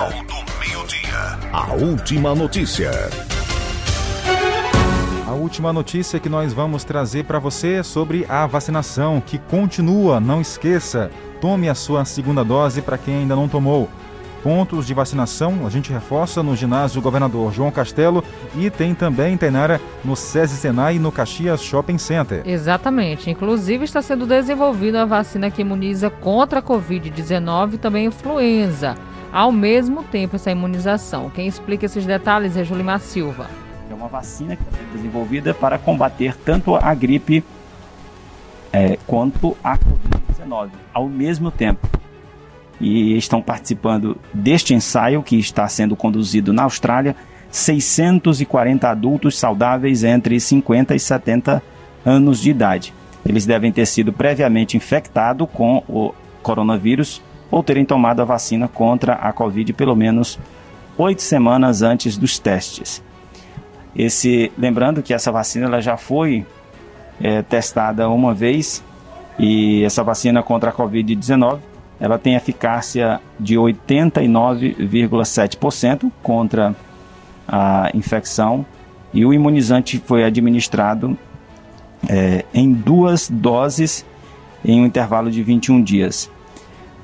[1.52, 2.90] A última notícia.
[5.26, 10.20] A última notícia que nós vamos trazer para você é sobre a vacinação, que continua.
[10.20, 11.10] Não esqueça,
[11.40, 13.88] tome a sua segunda dose para quem ainda não tomou.
[14.42, 18.24] Pontos de vacinação a gente reforça no ginásio Governador João Castelo
[18.56, 22.42] e tem também, Tainara, no SESI Senai e no Caxias Shopping Center.
[22.44, 23.30] Exatamente.
[23.30, 28.96] Inclusive está sendo desenvolvida a vacina que imuniza contra a Covid-19 e também a influenza.
[29.32, 31.30] Ao mesmo tempo, essa imunização.
[31.30, 33.46] Quem explica esses detalhes é Julimar Silva.
[33.88, 37.44] É uma vacina que está sendo desenvolvida para combater tanto a gripe
[38.72, 42.01] é, quanto a Covid-19 ao mesmo tempo.
[42.80, 47.14] E estão participando deste ensaio que está sendo conduzido na Austrália
[47.50, 51.62] 640 adultos saudáveis entre 50 e 70
[52.04, 52.94] anos de idade.
[53.24, 56.12] Eles devem ter sido previamente infectados com o
[56.42, 60.38] coronavírus ou terem tomado a vacina contra a Covid pelo menos
[60.96, 63.02] oito semanas antes dos testes.
[63.94, 66.46] Esse, lembrando que essa vacina ela já foi
[67.20, 68.82] é, testada uma vez
[69.38, 71.58] e essa vacina contra a Covid-19
[72.02, 76.74] ela tem eficácia de 89,7% contra
[77.46, 78.66] a infecção
[79.14, 81.16] e o imunizante foi administrado
[82.08, 84.04] é, em duas doses
[84.64, 86.28] em um intervalo de 21 dias.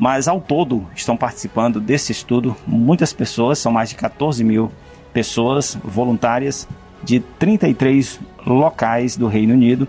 [0.00, 4.68] Mas ao todo estão participando desse estudo muitas pessoas, são mais de 14 mil
[5.12, 6.66] pessoas voluntárias
[7.04, 9.86] de 33 locais do Reino Unido.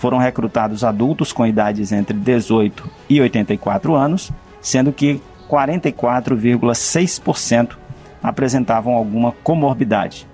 [0.00, 7.76] Foram recrutados adultos com idades entre 18 e 84 anos, sendo que 44,6%
[8.22, 10.26] apresentavam alguma comorbidade.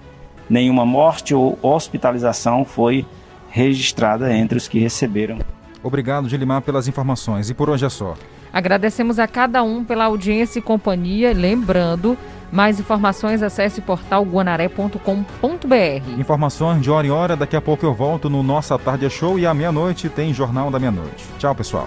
[0.48, 3.04] Nenhuma morte ou hospitalização foi
[3.50, 5.40] registrada entre os que receberam.
[5.86, 7.48] Obrigado, Gelimar, pelas informações.
[7.48, 8.14] E por hoje é só.
[8.52, 11.32] Agradecemos a cada um pela audiência e companhia.
[11.32, 12.18] Lembrando,
[12.50, 14.98] mais informações acesse portal guanaré.com.br.
[16.18, 17.36] Informações de hora em hora.
[17.36, 20.78] Daqui a pouco eu volto no Nossa Tarde Show e à meia-noite tem Jornal da
[20.80, 21.24] Meia-Noite.
[21.38, 21.86] Tchau, pessoal.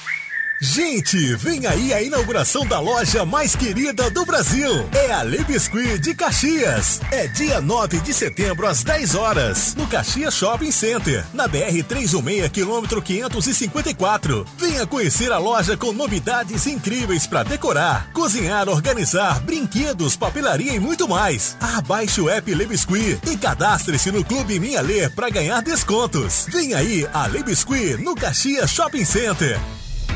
[0.63, 4.87] Gente, vem aí a inauguração da loja mais querida do Brasil.
[4.93, 7.01] É a Le Biscuit de Caxias.
[7.11, 12.47] É dia 9 de setembro às 10 horas, no Caxias Shopping Center, na BR 316,
[12.49, 14.45] quilômetro 554.
[14.55, 21.09] Venha conhecer a loja com novidades incríveis para decorar, cozinhar, organizar, brinquedos, papelaria e muito
[21.09, 21.57] mais.
[21.59, 26.45] Abaixe o app Le Biscuit e cadastre-se no Clube Minha Lê para ganhar descontos.
[26.51, 29.59] Vem aí a Le Biscuit no Caxias Shopping Center.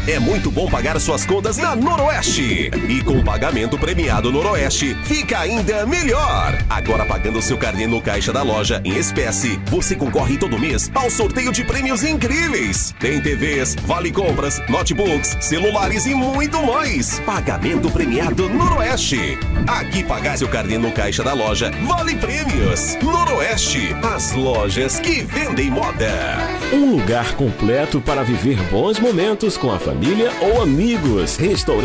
[0.08, 2.70] É muito bom pagar suas contas na Noroeste.
[2.88, 6.56] E com o pagamento premiado Noroeste, fica ainda melhor.
[6.70, 11.10] Agora pagando seu carnê no caixa da loja em espécie, você concorre todo mês ao
[11.10, 12.94] sorteio de prêmios incríveis.
[13.00, 17.20] Tem TVs, vale compras, notebooks, celulares e muito mais.
[17.22, 19.40] Pagamento premiado Noroeste.
[19.66, 22.96] Aqui pagar seu carnê no caixa da loja, vale prêmios.
[23.02, 26.38] Noroeste, as lojas que vendem moda.
[26.72, 31.38] Um lugar completo para viver bons momentos com a família ou amigos.
[31.38, 31.66] Restaurante